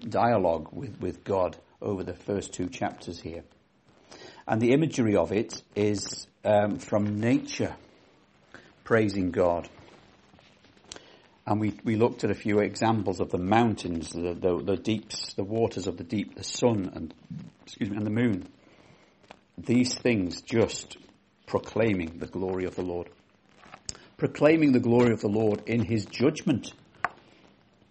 dialogue 0.00 0.68
with, 0.72 0.98
with 0.98 1.24
God 1.24 1.58
over 1.82 2.02
the 2.02 2.14
first 2.14 2.54
two 2.54 2.68
chapters 2.68 3.20
here. 3.20 3.42
And 4.48 4.62
the 4.62 4.72
imagery 4.72 5.14
of 5.14 5.30
it 5.30 5.62
is 5.76 6.26
um, 6.42 6.78
from 6.78 7.20
nature, 7.20 7.76
praising 8.82 9.30
God. 9.30 9.68
And 11.46 11.60
we, 11.60 11.74
we 11.84 11.96
looked 11.96 12.24
at 12.24 12.30
a 12.30 12.34
few 12.34 12.60
examples 12.60 13.20
of 13.20 13.30
the 13.30 13.38
mountains, 13.38 14.10
the, 14.10 14.32
the, 14.32 14.62
the 14.64 14.76
deeps, 14.76 15.34
the 15.34 15.44
waters 15.44 15.86
of 15.86 15.98
the 15.98 16.04
deep, 16.04 16.34
the 16.34 16.44
sun, 16.44 16.90
and 16.94 17.14
excuse 17.66 17.90
me, 17.90 17.98
and 17.98 18.06
the 18.06 18.10
moon. 18.10 18.48
These 19.64 19.94
things 19.94 20.42
just 20.42 20.96
proclaiming 21.46 22.18
the 22.18 22.26
glory 22.26 22.64
of 22.64 22.74
the 22.74 22.82
Lord. 22.82 23.08
Proclaiming 24.16 24.72
the 24.72 24.80
glory 24.80 25.12
of 25.12 25.20
the 25.20 25.28
Lord 25.28 25.62
in 25.66 25.84
his 25.84 26.04
judgment. 26.06 26.72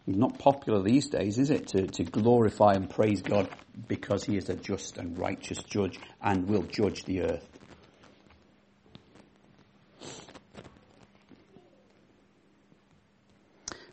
Not 0.06 0.38
popular 0.38 0.82
these 0.82 1.08
days, 1.08 1.38
is 1.38 1.50
it, 1.50 1.68
to, 1.68 1.88
to 1.88 2.04
glorify 2.04 2.74
and 2.74 2.90
praise 2.90 3.22
God 3.22 3.48
because 3.88 4.26
he 4.26 4.36
is 4.36 4.50
a 4.50 4.56
just 4.56 4.98
and 4.98 5.18
righteous 5.18 5.64
judge 5.64 5.98
and 6.22 6.48
will 6.48 6.64
judge 6.64 7.06
the 7.06 7.22
earth. 7.22 7.48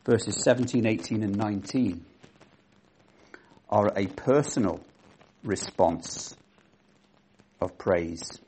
Verses 0.05 0.43
17, 0.43 0.85
18 0.85 1.23
and 1.23 1.37
19 1.37 2.05
are 3.69 3.93
a 3.95 4.07
personal 4.07 4.81
response 5.45 6.35
of 7.61 7.79
praise. 7.79 8.41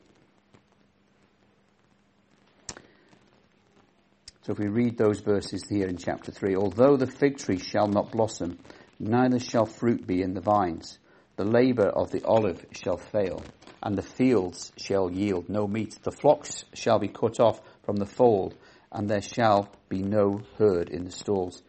So 4.43 4.53
if 4.53 4.59
we 4.59 4.69
read 4.69 4.97
those 4.97 5.21
verses 5.21 5.65
here 5.69 5.87
in 5.87 5.97
chapter 5.97 6.33
3, 6.33 6.57
although 6.57 6.97
the 6.97 7.07
fig 7.07 7.39
tree 7.39 7.59
shall 7.59 7.89
not 7.89 8.11
blossom, 8.11 8.59
neither 8.99 9.39
shall 9.39 9.67
fruit 9.67 10.07
be 10.07 10.23
in 10.23 10.35
the 10.35 10.41
vines, 10.41 10.99
the 11.37 11.45
labour 11.45 11.89
of 11.89 12.11
the 12.11 12.25
olive 12.25 12.65
shall 12.73 12.97
fail, 12.97 13.43
and 13.83 13.97
the 13.97 14.03
fields 14.03 14.73
shall 14.77 15.11
yield 15.11 15.49
no 15.49 15.67
meat. 15.67 15.99
The 16.03 16.11
flocks 16.11 16.65
shall 16.75 16.99
be 16.99 17.09
cut 17.09 17.39
off 17.39 17.61
from 17.85 17.97
the 17.97 18.07
fold, 18.07 18.55
and 18.91 19.09
there 19.09 19.23
shall 19.23 19.71
be 19.89 20.03
no 20.03 20.43
herd 20.59 20.89
in 20.89 21.05
the 21.05 21.11
stalls. 21.11 21.63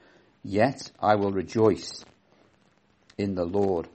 Yet 0.44 0.92
I 1.00 1.16
will 1.16 1.32
rejoice 1.32 2.04
in 3.18 3.36
the 3.36 3.46
Lord. 3.46 3.88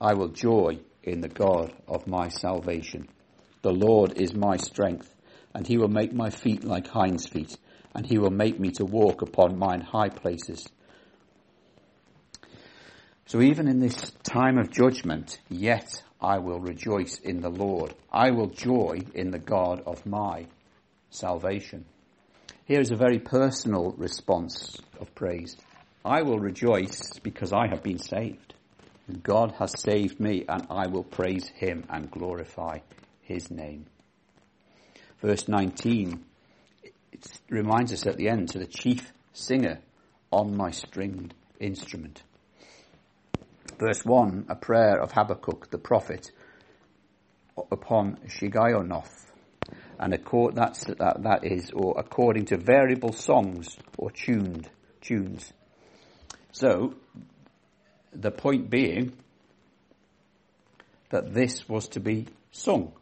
I 0.00 0.14
will 0.14 0.28
joy 0.28 0.78
in 1.02 1.20
the 1.20 1.28
God 1.28 1.72
of 1.88 2.06
my 2.06 2.28
salvation. 2.28 3.08
The 3.62 3.72
Lord 3.72 4.20
is 4.20 4.34
my 4.34 4.56
strength, 4.56 5.14
and 5.54 5.66
he 5.66 5.78
will 5.78 5.88
make 5.88 6.12
my 6.12 6.30
feet 6.30 6.64
like 6.64 6.88
hinds' 6.88 7.26
feet, 7.26 7.56
and 7.94 8.06
he 8.06 8.18
will 8.18 8.30
make 8.30 8.58
me 8.58 8.70
to 8.72 8.84
walk 8.84 9.22
upon 9.22 9.58
mine 9.58 9.80
high 9.80 10.08
places. 10.08 10.66
So 13.26 13.40
even 13.40 13.68
in 13.68 13.80
this 13.80 14.12
time 14.22 14.58
of 14.58 14.70
judgment, 14.70 15.40
yet 15.48 16.02
I 16.20 16.38
will 16.38 16.60
rejoice 16.60 17.18
in 17.18 17.40
the 17.40 17.50
Lord. 17.50 17.94
I 18.12 18.30
will 18.30 18.48
joy 18.48 19.00
in 19.14 19.30
the 19.30 19.38
God 19.38 19.82
of 19.86 20.04
my 20.04 20.46
salvation. 21.10 21.84
Here 22.64 22.80
is 22.80 22.90
a 22.90 22.96
very 22.96 23.18
personal 23.18 23.92
response 23.96 24.80
of 25.00 25.14
praise. 25.14 25.56
I 26.04 26.22
will 26.22 26.38
rejoice 26.38 27.18
because 27.22 27.52
I 27.52 27.68
have 27.68 27.82
been 27.82 27.98
saved. 27.98 28.51
God 29.22 29.54
has 29.58 29.78
saved 29.80 30.20
me 30.20 30.44
and 30.48 30.66
I 30.70 30.86
will 30.86 31.04
praise 31.04 31.48
him 31.48 31.84
and 31.88 32.10
glorify 32.10 32.78
his 33.22 33.50
name. 33.50 33.86
Verse 35.20 35.48
19, 35.48 36.24
it 37.12 37.40
reminds 37.50 37.92
us 37.92 38.06
at 38.06 38.16
the 38.16 38.28
end 38.28 38.48
to 38.50 38.58
the 38.58 38.66
chief 38.66 39.12
singer 39.32 39.80
on 40.30 40.56
my 40.56 40.70
stringed 40.70 41.34
instrument. 41.60 42.22
Verse 43.78 44.04
1, 44.04 44.46
a 44.48 44.54
prayer 44.54 45.00
of 45.00 45.12
Habakkuk 45.12 45.70
the 45.70 45.78
prophet 45.78 46.30
upon 47.70 48.18
Shigionoth. 48.28 49.26
And 49.98 50.14
accord, 50.14 50.56
that's, 50.56 50.84
that, 50.84 51.22
that 51.22 51.44
is, 51.44 51.70
or 51.72 51.94
according 51.98 52.46
to 52.46 52.56
variable 52.56 53.12
songs 53.12 53.76
or 53.96 54.10
tuned 54.10 54.68
tunes. 55.00 55.52
So, 56.50 56.94
the 58.12 58.30
point 58.30 58.70
being 58.70 59.12
that 61.10 61.32
this 61.32 61.68
was 61.68 61.88
to 61.88 62.00
be 62.00 62.26
sung. 62.50 62.92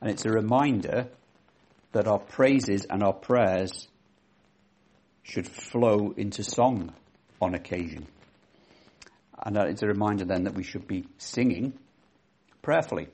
And 0.00 0.10
it's 0.10 0.26
a 0.26 0.30
reminder 0.30 1.08
that 1.92 2.06
our 2.06 2.18
praises 2.18 2.84
and 2.84 3.02
our 3.02 3.12
prayers 3.12 3.88
should 5.22 5.46
flow 5.46 6.12
into 6.16 6.42
song 6.42 6.92
on 7.40 7.54
occasion. 7.54 8.06
And 9.42 9.56
it's 9.56 9.82
a 9.82 9.86
reminder 9.86 10.24
then 10.24 10.44
that 10.44 10.54
we 10.54 10.62
should 10.62 10.86
be 10.86 11.06
singing 11.18 11.72
prayerfully. 12.62 13.08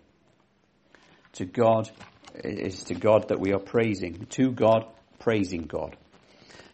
To 1.35 1.45
God, 1.45 1.91
it 2.35 2.59
is 2.59 2.85
to 2.85 2.95
God 2.95 3.29
that 3.29 3.39
we 3.39 3.53
are 3.53 3.61
praising. 3.61 4.27
To 4.31 4.51
God, 4.51 4.87
praising 5.19 5.63
God. 5.63 5.97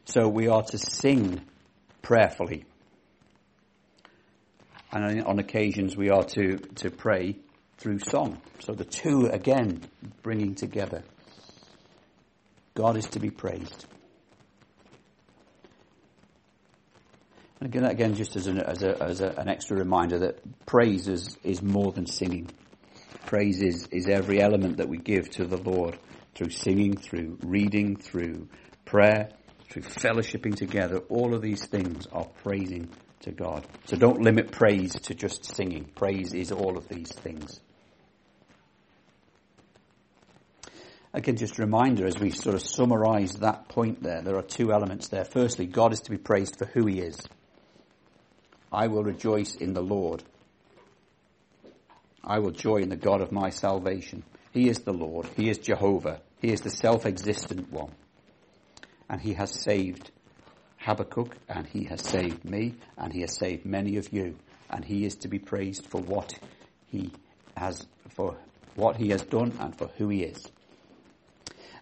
So 0.07 0.29
we 0.29 0.49
are 0.49 0.63
to 0.63 0.79
sing 0.79 1.43
prayerfully. 2.07 2.65
And 4.93 5.25
on 5.25 5.41
occasions 5.41 5.97
we 5.97 6.09
are 6.09 6.23
to, 6.23 6.59
to 6.77 6.89
pray 6.89 7.37
through 7.79 7.99
song. 7.99 8.41
So 8.61 8.75
the 8.75 8.85
two 8.85 9.27
again 9.27 9.81
bringing 10.23 10.55
together. 10.55 11.03
God 12.75 12.97
is 12.97 13.07
to 13.07 13.19
be 13.19 13.31
praised. 13.31 13.87
And 17.59 17.75
again, 17.75 17.85
again 17.85 18.15
just 18.15 18.37
as, 18.37 18.47
an, 18.47 18.61
as, 18.61 18.85
a, 18.85 19.03
as 19.03 19.21
a, 19.21 19.31
an 19.31 19.49
extra 19.49 19.77
reminder 19.77 20.21
that 20.21 20.65
praise 20.65 21.09
is, 21.09 21.37
is 21.43 21.61
more 21.61 21.91
than 21.91 22.07
singing. 22.07 22.49
Praise 23.27 23.61
is, 23.61 23.89
is 23.91 24.07
every 24.07 24.41
element 24.41 24.77
that 24.77 24.89
we 24.89 24.99
give 24.99 25.29
to 25.31 25.45
the 25.45 25.57
Lord 25.57 25.99
through 26.37 26.51
singing, 26.51 26.97
through 26.97 27.39
reading, 27.43 27.97
through 27.97 28.47
prayer, 28.85 29.31
through 29.69 29.83
fellowshipping 29.83 30.57
together. 30.57 30.99
All 31.09 31.35
of 31.35 31.43
these 31.43 31.65
things 31.67 32.07
are 32.13 32.27
praising 32.43 32.89
to 33.21 33.33
God. 33.33 33.67
So 33.87 33.97
don't 33.97 34.23
limit 34.23 34.53
praise 34.53 34.93
to 34.93 35.15
just 35.15 35.45
singing. 35.45 35.85
Praise 35.95 36.33
is 36.33 36.53
all 36.53 36.77
of 36.77 36.89
these 36.89 37.11
things. 37.11 37.61
Again, 41.13 41.37
just 41.37 41.59
a 41.59 41.63
reminder 41.63 42.07
as 42.07 42.19
we 42.19 42.31
sort 42.31 42.55
of 42.55 42.61
summarize 42.61 43.33
that 43.37 43.69
point 43.69 44.03
there, 44.03 44.21
there 44.21 44.37
are 44.37 44.43
two 44.43 44.71
elements 44.73 45.09
there. 45.09 45.25
Firstly, 45.25 45.67
God 45.67 45.93
is 45.93 46.01
to 46.01 46.11
be 46.11 46.19
praised 46.19 46.57
for 46.59 46.67
who 46.67 46.85
he 46.87 47.01
is. 47.01 47.19
I 48.71 48.89
will 48.89 49.03
rejoice 49.03 49.55
in 49.55 49.73
the 49.73 49.83
Lord. 49.83 50.23
I 52.23 52.41
will 52.41 52.51
joy 52.51 52.79
in 52.79 52.91
the 52.91 52.97
God 52.97 53.23
of 53.23 53.33
my 53.33 53.49
salvation. 53.49 54.25
He 54.53 54.69
is 54.69 54.81
the 54.81 54.93
Lord. 54.93 55.27
He 55.37 55.49
is 55.49 55.59
Jehovah. 55.59 56.21
He 56.41 56.53
is 56.53 56.61
the 56.61 56.71
self-existent 56.71 57.73
one. 57.73 57.93
And 59.09 59.21
he 59.21 59.35
has 59.35 59.51
saved 59.51 60.11
Habakkuk 60.79 61.37
and 61.49 61.67
he 61.67 61.85
has 61.85 62.03
saved 62.03 62.45
me 62.45 62.75
and 62.97 63.13
he 63.13 63.21
has 63.21 63.37
saved 63.37 63.65
many 63.65 63.97
of 63.97 64.13
you. 64.13 64.37
And 64.71 64.85
he 64.85 65.05
is 65.05 65.17
to 65.17 65.29
be 65.29 65.39
praised 65.39 65.87
for 65.87 66.01
what 66.01 66.35
he 66.89 67.13
has, 67.57 67.87
for 68.11 68.37
what 68.75 68.97
he 68.97 69.11
has 69.11 69.23
done 69.23 69.53
and 69.61 69.77
for 69.77 69.89
who 69.97 70.09
he 70.09 70.23
is. 70.23 70.45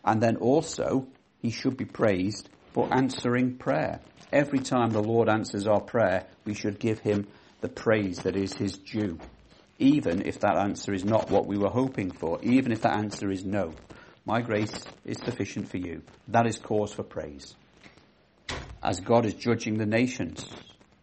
And 0.04 0.22
then 0.22 0.36
also, 0.36 1.06
he 1.40 1.50
should 1.50 1.76
be 1.76 1.86
praised 1.86 2.48
for 2.72 2.88
answering 2.92 3.56
prayer. 3.56 4.00
Every 4.32 4.58
time 4.58 4.90
the 4.90 5.02
Lord 5.02 5.28
answers 5.28 5.66
our 5.66 5.80
prayer, 5.80 6.26
we 6.44 6.54
should 6.54 6.78
give 6.78 6.98
him 6.98 7.26
the 7.60 7.68
praise 7.68 8.18
that 8.20 8.36
is 8.36 8.52
his 8.52 8.76
due. 8.76 9.18
Even 9.78 10.26
if 10.26 10.40
that 10.40 10.56
answer 10.56 10.92
is 10.92 11.04
not 11.04 11.30
what 11.30 11.46
we 11.46 11.56
were 11.56 11.70
hoping 11.70 12.10
for, 12.10 12.38
even 12.42 12.72
if 12.72 12.82
that 12.82 12.96
answer 12.96 13.30
is 13.30 13.44
no. 13.44 13.72
My 14.26 14.40
grace 14.40 14.72
is 15.04 15.18
sufficient 15.18 15.68
for 15.68 15.76
you. 15.76 16.02
That 16.28 16.46
is 16.46 16.58
cause 16.58 16.92
for 16.92 17.02
praise. 17.02 17.54
As 18.82 19.00
God 19.00 19.26
is 19.26 19.34
judging 19.34 19.76
the 19.76 19.86
nations, 19.86 20.46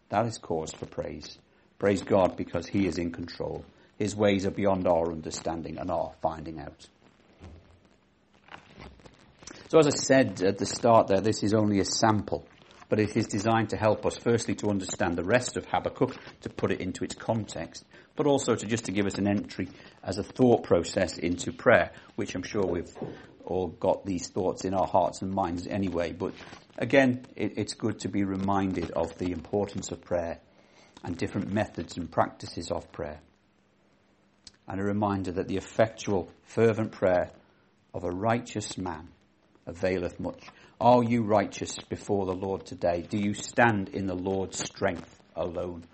that 0.10 0.26
is 0.26 0.38
cause 0.40 0.74
for 0.74 0.88
praise. 0.88 1.38
Praise 1.78 2.02
God 2.02 2.36
because 2.36 2.68
he 2.68 2.88
is 2.88 2.98
in 2.98 3.12
control. 3.12 3.64
His 3.98 4.16
ways 4.16 4.46
are 4.46 4.52
beyond 4.52 4.88
our 4.88 5.12
understanding 5.12 5.78
and 5.78 5.92
our 5.92 6.14
finding 6.22 6.60
out. 6.60 6.88
So 9.70 9.78
as 9.78 9.88
I 9.88 9.92
said 9.92 10.42
at 10.42 10.58
the 10.58 10.66
start 10.66 11.08
there, 11.08 11.22
this 11.22 11.44
is 11.44 11.54
only 11.54 11.80
a 11.80 11.86
sample, 11.86 12.46
but 12.90 13.00
it 13.00 13.16
is 13.16 13.28
designed 13.28 13.70
to 13.70 13.78
help 13.78 14.06
us 14.06 14.18
firstly 14.18 14.56
to 14.56 14.70
understand 14.70 15.16
the 15.16 15.24
rest 15.24 15.58
of 15.58 15.66
Habakkuk, 15.66 16.16
to 16.42 16.50
put 16.50 16.72
it 16.72 16.82
into 16.82 17.04
its 17.04 17.16
context, 17.16 17.86
but 18.16 18.26
also 18.26 18.56
to 18.56 18.66
just 18.66 18.86
to 18.86 18.92
give 18.92 19.06
us 19.06 19.16
an 19.16 19.30
entry 19.30 19.70
as 20.04 20.18
a 20.18 20.24
thought 20.24 20.64
process 20.64 21.18
into 21.18 21.52
prayer, 21.52 21.92
which 22.16 22.36
I'm 22.36 22.44
sure 22.44 22.64
we've 22.64 22.96
all 23.46 23.68
got 23.68 24.06
these 24.06 24.28
thoughts 24.28 24.66
in 24.66 24.74
our 24.74 24.88
hearts 24.88 25.22
and 25.22 25.32
minds 25.32 25.68
anyway. 25.68 26.14
But 26.14 26.34
again, 26.78 27.26
it, 27.36 27.58
it's 27.58 27.74
good 27.74 28.00
to 28.00 28.10
be 28.10 28.24
reminded 28.24 28.92
of 28.92 29.18
the 29.18 29.32
importance 29.32 29.92
of 29.92 30.02
prayer 30.02 30.40
and 31.04 31.18
different 31.18 31.52
methods 31.52 31.98
and 31.98 32.12
practices 32.12 32.72
of 32.72 32.92
prayer. 32.92 33.20
And 34.68 34.80
a 34.80 34.84
reminder 34.84 35.32
that 35.34 35.48
the 35.48 35.58
effectual, 35.58 36.32
fervent 36.44 36.92
prayer 36.92 37.32
of 37.94 38.04
a 38.04 38.12
righteous 38.12 38.78
man 38.78 39.10
availeth 39.66 40.20
much. 40.20 40.44
Are 40.80 41.04
you 41.04 41.24
righteous 41.24 41.78
before 41.90 42.26
the 42.26 42.34
Lord 42.34 42.66
today? 42.66 43.06
Do 43.08 43.18
you 43.18 43.34
stand 43.34 43.90
in 43.90 44.08
the 44.08 44.16
Lord's 44.16 44.60
strength 44.60 45.20
alone? 45.36 45.86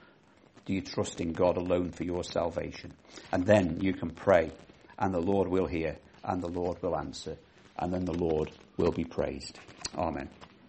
Do 0.67 0.73
you 0.73 0.81
trust 0.81 1.21
in 1.21 1.31
God 1.31 1.55
alone 1.55 1.91
for 1.91 2.03
your 2.03 2.25
salvation? 2.25 2.93
And 3.31 3.45
then 3.45 3.79
you 3.79 3.93
can 3.93 4.09
pray, 4.09 4.51
and 4.99 5.13
the 5.13 5.21
Lord 5.21 5.47
will 5.47 5.65
hear, 5.65 5.97
and 6.25 6.43
the 6.43 6.49
Lord 6.49 6.83
will 6.83 6.97
answer, 6.97 7.37
and 7.79 7.93
then 7.93 8.03
the 8.03 8.11
Lord 8.11 8.51
will 8.75 8.91
be 8.91 9.05
praised. 9.05 9.57
Amen. 9.97 10.27